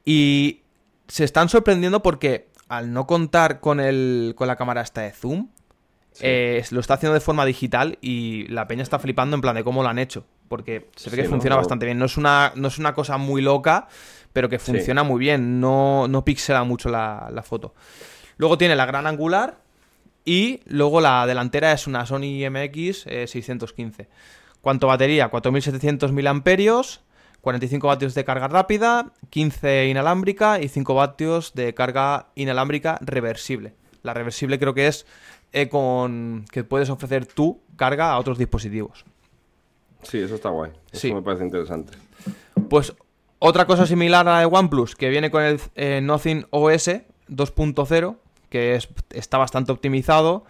[0.05, 0.61] Y
[1.09, 5.49] se están sorprendiendo porque al no contar con, el, con la cámara esta de zoom,
[6.21, 9.65] eh, lo está haciendo de forma digital y la peña está flipando en plan de
[9.65, 10.25] cómo lo han hecho.
[10.49, 11.99] Porque se ve que funciona bastante bien.
[11.99, 13.89] No es, una, no es una cosa muy loca,
[14.33, 15.61] pero que funciona muy bien.
[15.61, 17.75] No, no pixela mucho la, foto.
[18.37, 19.59] Luego tiene la gran angular
[20.25, 24.03] y luego la delantera es una Sony MX 615.
[24.03, 24.09] Eh,
[24.61, 25.29] ¿Cuánto batería?
[25.29, 26.83] 4700 mAh,
[27.41, 33.75] 45 vatios de carga rápida, 15 inalámbrica y 5 vatios de carga inalámbrica reversible.
[34.03, 35.07] La reversible creo que es
[35.53, 39.05] eh, con que puedes ofrecer tu carga a otros dispositivos.
[40.03, 40.73] Sí, eso está guay.
[40.93, 41.97] Eso me parece interesante.
[42.69, 42.95] Pues
[43.39, 46.89] otra cosa similar a la de OnePlus, que viene con el eh, Nothing OS
[47.29, 48.17] 2.0,
[48.49, 48.79] que
[49.11, 50.45] está bastante optimizado,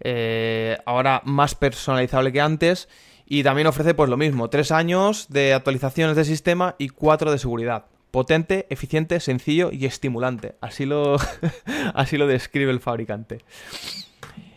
[0.00, 2.88] eh, ahora más personalizable que antes,
[3.26, 7.38] y también ofrece pues lo mismo, tres años de actualizaciones de sistema y cuatro de
[7.38, 7.86] seguridad.
[8.10, 10.54] Potente, eficiente, sencillo y estimulante.
[10.60, 11.16] Así lo,
[11.94, 13.40] así lo describe el fabricante.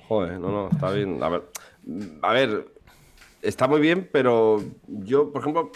[0.10, 1.22] Joder, no, no, está bien.
[1.22, 1.44] A ver,
[2.24, 2.68] a ver,
[3.44, 5.72] está muy bien, pero yo, por ejemplo,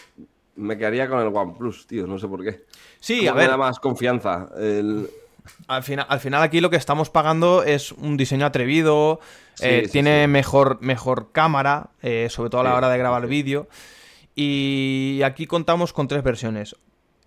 [0.55, 2.65] me quedaría con el OnePlus, tío, no sé por qué.
[2.99, 3.45] Sí, a ver.
[3.45, 4.49] Me da más confianza.
[5.67, 9.19] Al, final, al final aquí lo que estamos pagando es un diseño atrevido,
[9.61, 13.67] eh, tiene Mejor, mejor cámara, eh, sobre todo a la hora de grabar vídeo.
[14.33, 16.75] Y aquí contamos con tres versiones.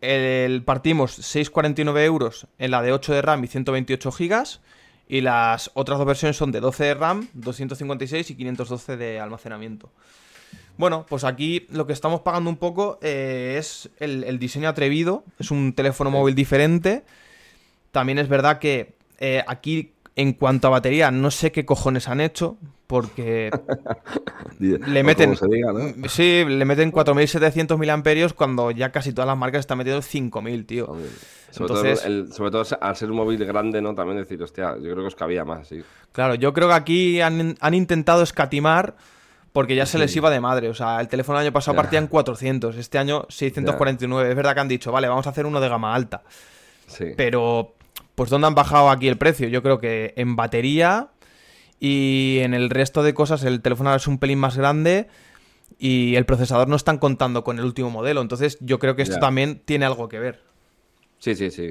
[0.01, 4.61] El, partimos 6,49 euros en la de 8 de RAM y 128 gigas
[5.09, 9.91] y las otras dos versiones son de 12 de RAM, 256 y 512 de almacenamiento.
[10.79, 15.25] Bueno, pues aquí lo que estamos pagando un poco eh, es el, diseño atrevido.
[15.39, 17.05] Es un teléfono móvil diferente.
[17.93, 22.21] También es verdad que eh, aquí, en cuanto a batería, no sé qué cojones han
[22.21, 22.57] hecho.
[22.87, 23.51] Porque
[24.61, 25.37] le meten.
[26.09, 30.97] Sí, le meten 4700 mAh cuando ya casi todas las marcas están metiendo 5000, tío.
[31.51, 33.95] Sobre, todo sobre todo al ser un móvil grande, ¿no?
[33.95, 35.83] También decir, hostia, yo creo que os cabía más, sí.
[36.13, 38.95] Claro, yo creo que aquí han, intentado escatimar
[39.53, 40.69] porque ya se les iba de madre.
[40.69, 44.31] O sea, el teléfono el año pasado partía en 400, este año 649.
[44.31, 46.23] Es verdad que han dicho, vale, vamos a hacer uno de gama alta.
[46.87, 47.07] Sí.
[47.17, 47.76] Pero,
[48.17, 49.47] pues, ¿dónde han bajado aquí el precio?
[49.47, 51.11] Yo creo que en batería
[51.79, 55.07] y en el resto de cosas el teléfono es un pelín más grande
[55.79, 58.23] y el procesador no están contando con el último modelo.
[58.23, 60.41] Entonces, yo creo que esto también tiene algo que ver.
[61.19, 61.71] Sí, sí, sí,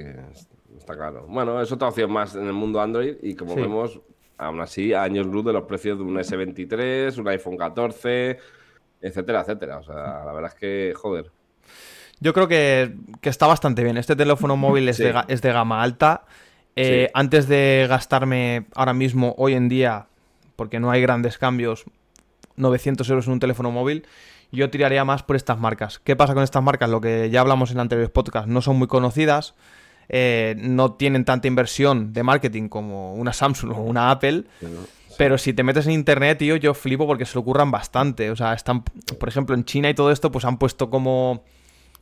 [0.77, 1.25] está claro.
[1.27, 3.99] Bueno, es otra opción más en el mundo Android y como vemos,
[4.37, 8.37] aún así, años luz de los precios de un S23, un iPhone 14,
[9.01, 9.79] etcétera, etcétera.
[9.79, 11.31] O sea, la verdad es que, joder.
[12.19, 13.97] Yo creo que, está bastante bien.
[13.97, 16.25] Este teléfono móvil es, de, es de gama alta.
[16.75, 20.07] Eh, antes de gastarme ahora mismo, hoy en día,
[20.55, 21.85] porque no hay grandes cambios,
[22.57, 24.05] 900 euros en un teléfono móvil,
[24.51, 25.99] yo tiraría más por estas marcas.
[25.99, 26.89] ¿Qué pasa con estas marcas?
[26.89, 29.55] Lo que ya hablamos en anteriores podcasts, no son muy conocidas,
[30.09, 34.43] eh, no tienen tanta inversión de marketing como una Samsung o una Apple.
[35.17, 38.29] Pero si te metes en internet, tío, yo flipo porque se lo ocurran bastante.
[38.31, 41.43] O sea, están, por ejemplo, en China y todo esto, pues han puesto como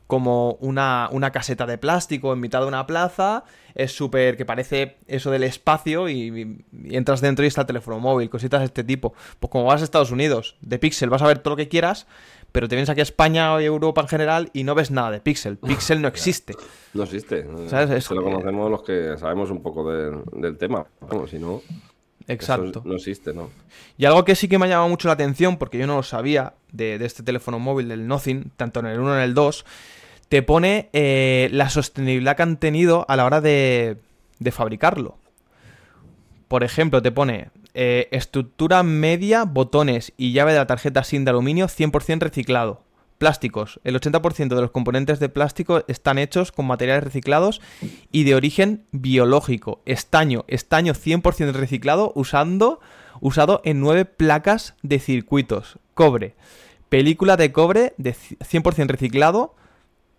[0.06, 3.44] como una, una, caseta de plástico en mitad de una plaza.
[3.74, 8.30] Es súper que parece eso del espacio y, entras dentro y está el teléfono móvil,
[8.30, 9.14] cositas de este tipo.
[9.40, 12.06] Pues como vas a Estados Unidos, de Pixel vas a ver todo lo que quieras,
[12.52, 15.20] pero te vienes aquí a España o Europa en general y no ves nada de
[15.20, 15.56] Pixel.
[15.66, 16.54] Pixel no existe.
[16.92, 17.46] No existe.
[17.68, 18.10] ¿Sabes?
[18.10, 20.86] lo conocemos los que sabemos un poco del tema.
[21.08, 21.62] Como si no...
[22.26, 22.82] Exacto.
[22.84, 23.50] no existe, ¿no?
[23.98, 26.02] Y algo que sí que me ha llamado mucho la atención, porque yo no lo
[26.02, 29.34] sabía de, de este teléfono móvil del Nothing, tanto en el 1 como en el
[29.34, 29.64] 2,
[30.28, 33.98] te pone eh, la sostenibilidad que han tenido a la hora de,
[34.38, 35.18] de fabricarlo.
[36.48, 41.30] Por ejemplo, te pone eh, estructura media, botones y llave de la tarjeta SIM de
[41.30, 42.83] aluminio 100% reciclado.
[43.24, 43.80] Plásticos.
[43.84, 47.62] El 80% de los componentes de plástico están hechos con materiales reciclados
[48.12, 49.80] y de origen biológico.
[49.86, 50.44] Estaño.
[50.46, 52.80] Estaño 100% reciclado usando,
[53.22, 55.78] usado en nueve placas de circuitos.
[55.94, 56.34] Cobre.
[56.90, 59.54] Película de cobre de 100% reciclado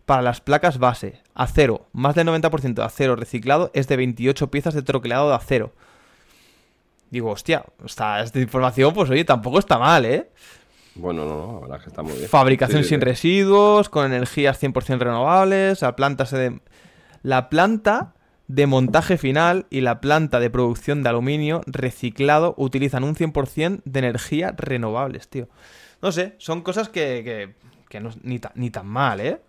[0.07, 4.73] para las placas base, acero, más del 90% de acero reciclado es de 28 piezas
[4.73, 5.73] de troquelado de acero.
[7.11, 10.31] Digo, hostia, esta información, pues oye, tampoco está mal, ¿eh?
[10.95, 12.29] Bueno, no, no, la verdad es que está muy bien.
[12.29, 13.05] Fabricación Sí, sin sí.
[13.05, 16.59] residuos, con energías 100% renovables, la planta se de...
[17.21, 18.13] la planta
[18.47, 23.99] de montaje final y la planta de producción de aluminio reciclado utilizan un 100% de
[23.99, 25.49] energía renovables, tío.
[26.01, 27.55] No sé, son cosas que, que,
[27.89, 29.41] que no, ni, ta- ni tan mal, ¿eh?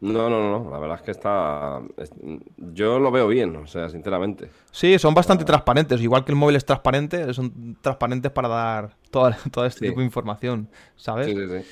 [0.00, 1.80] No, no, no, no, la verdad es que está...
[1.96, 2.12] es-
[2.56, 4.48] Yo lo veo bien, o sea, sinceramente.
[4.70, 6.00] Sí, son bastante transparentes.
[6.00, 9.86] Igual que el móvil es transparente, son transparentes para dar toda, todo este Sí.
[9.88, 11.26] tipo de información, ¿sabes?
[11.26, 11.68] Sí, sí, sí.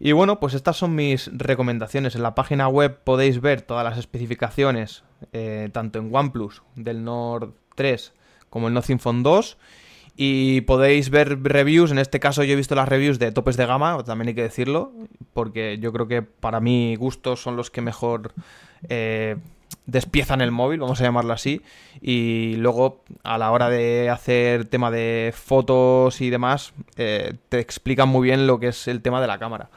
[0.00, 2.14] Y bueno, pues estas son mis recomendaciones.
[2.14, 7.52] En la página web podéis ver todas las especificaciones, eh, tanto en OnePlus del Nord
[7.74, 8.12] 3
[8.50, 9.56] como el Nothing Phone 2.
[10.16, 13.66] Y podéis ver reviews, en este caso yo he visto las reviews de topes de
[13.66, 14.92] gama, también hay que decirlo,
[15.32, 18.32] porque yo creo que para mi gusto son los que mejor
[18.88, 19.36] eh,
[19.86, 21.62] despiezan el móvil, vamos a llamarlo así.
[22.00, 28.08] Y luego a la hora de hacer tema de fotos y demás, eh, te explican
[28.08, 29.70] muy bien lo que es el tema de la cámara.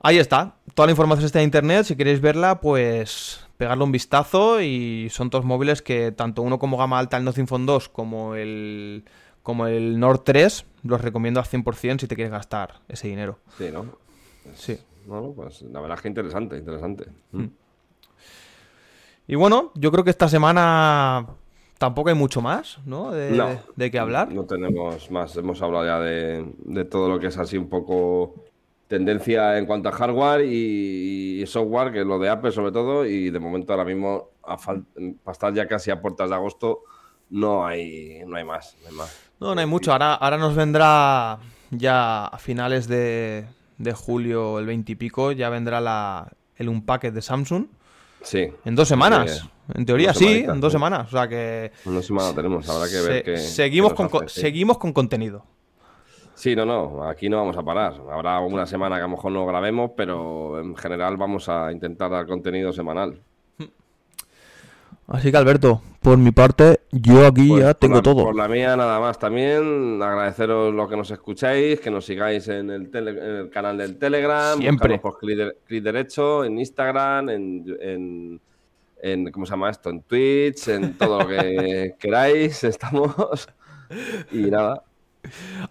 [0.00, 4.60] Ahí está, toda la información está en internet, si queréis verla, pues pegarle un vistazo
[4.60, 8.34] y son todos móviles que tanto uno como gama alta, el Nothing Phone 2, como
[8.34, 9.04] el,
[9.42, 13.38] como el Nord 3, los recomiendo al 100% si te quieres gastar ese dinero.
[13.56, 13.86] Sí, ¿no?
[14.54, 14.78] Sí.
[15.06, 17.06] No, pues la verdad es que interesante, interesante.
[17.32, 17.44] Mm.
[19.26, 21.26] Y bueno, yo creo que esta semana
[21.78, 23.10] tampoco hay mucho más, ¿no?
[23.10, 23.58] De, No.
[23.76, 24.32] de qué hablar.
[24.32, 28.34] No tenemos más, hemos hablado ya de, de todo lo que es así un poco
[28.98, 33.04] tendencia en cuanto a hardware y, y software, que es lo de Apple sobre todo,
[33.04, 34.80] y de momento ahora mismo, a para
[35.32, 36.80] estar ya casi a puertas de agosto,
[37.30, 38.76] no hay, no hay más.
[38.82, 39.20] No hay más.
[39.40, 39.92] No, no hay mucho.
[39.92, 41.38] Ahora, ahora nos vendrá
[41.70, 43.46] ya a finales de,
[43.78, 47.66] de julio, el 20 y pico, ya vendrá la, el Unpacked de Samsung.
[48.22, 48.48] Sí.
[48.64, 49.30] En dos semanas.
[49.42, 51.08] Sí, en teoría dos sí, en dos semanas.
[51.08, 53.36] O sea que Una semana tenemos, habrá que ver se- qué.
[53.38, 54.40] seguimos, qué con, hace, sí.
[54.40, 55.44] seguimos con contenido.
[56.34, 57.94] Sí, no, no, aquí no vamos a parar.
[58.10, 62.10] Habrá una semana que a lo mejor no grabemos, pero en general vamos a intentar
[62.10, 63.20] dar contenido semanal.
[65.06, 68.24] Así que Alberto, por mi parte, yo aquí Pues ya por tengo la- todo.
[68.24, 70.02] Por la mía nada más también.
[70.02, 73.98] Agradeceros lo que nos escucháis, que nos sigáis en el, tele- en el canal del
[73.98, 74.58] Telegram.
[74.58, 74.98] Siempre.
[74.98, 78.40] por clic, de- clic derecho, en Instagram, en, en,
[79.02, 79.90] en- ¿Cómo se llama esto?
[79.90, 82.64] En Twitch, en todo lo que queráis.
[82.64, 83.46] Estamos.
[84.32, 84.82] Y nada.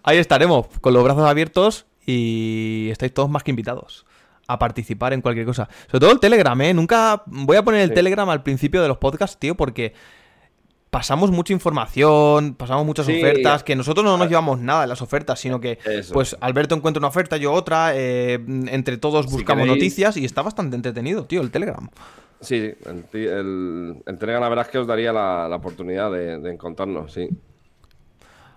[0.04, 4.06] Ahí estaremos, con los brazos abiertos y estáis todos más que invitados
[4.48, 5.70] a participar en cualquier cosa.
[5.88, 6.74] Sobre todo el Telegram, ¿eh?
[6.74, 7.96] Nunca voy a poner el Sí.
[7.96, 9.94] Telegram al principio de los podcasts, tío, porque
[10.90, 13.18] pasamos mucha información, pasamos muchas Sí.
[13.18, 16.14] ofertas, que nosotros no nos llevamos nada de las ofertas, sino que Eso.
[16.14, 18.34] pues Alberto encuentra una oferta, yo otra, eh,
[18.68, 21.90] entre todos Si buscamos queréis- noticias y está bastante entretenido, tío, el Telegram.
[22.42, 26.38] Sí, el, el, el Telegram la verdad es que os daría la, la oportunidad de,
[26.38, 27.28] de encontrarnos, sí.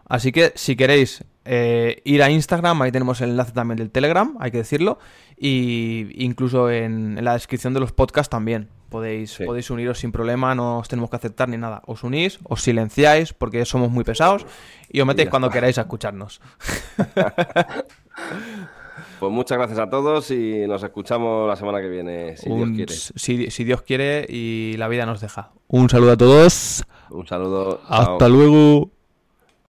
[0.09, 4.37] Así que si queréis eh, ir a Instagram, ahí tenemos el enlace también del Telegram,
[4.41, 4.99] hay que decirlo.
[5.39, 8.69] Y incluso en, en la descripción de los podcasts también.
[8.89, 9.45] Podéis, Sí.
[9.45, 11.83] podéis uniros sin problema, no os tenemos que aceptar ni nada.
[11.87, 14.47] Os unís, os silenciáis, porque somos muy pesados,
[14.89, 16.41] y os metéis cuando queráis a escucharnos.
[19.21, 22.95] Pues muchas gracias a todos y nos escuchamos la semana que viene, si Dios quiere.
[22.95, 25.53] si, si Dios quiere y la vida nos deja.
[25.69, 26.85] Un saludo a todos.
[27.11, 27.81] Un saludo.
[27.89, 28.13] chao.
[28.13, 28.91] Hasta luego.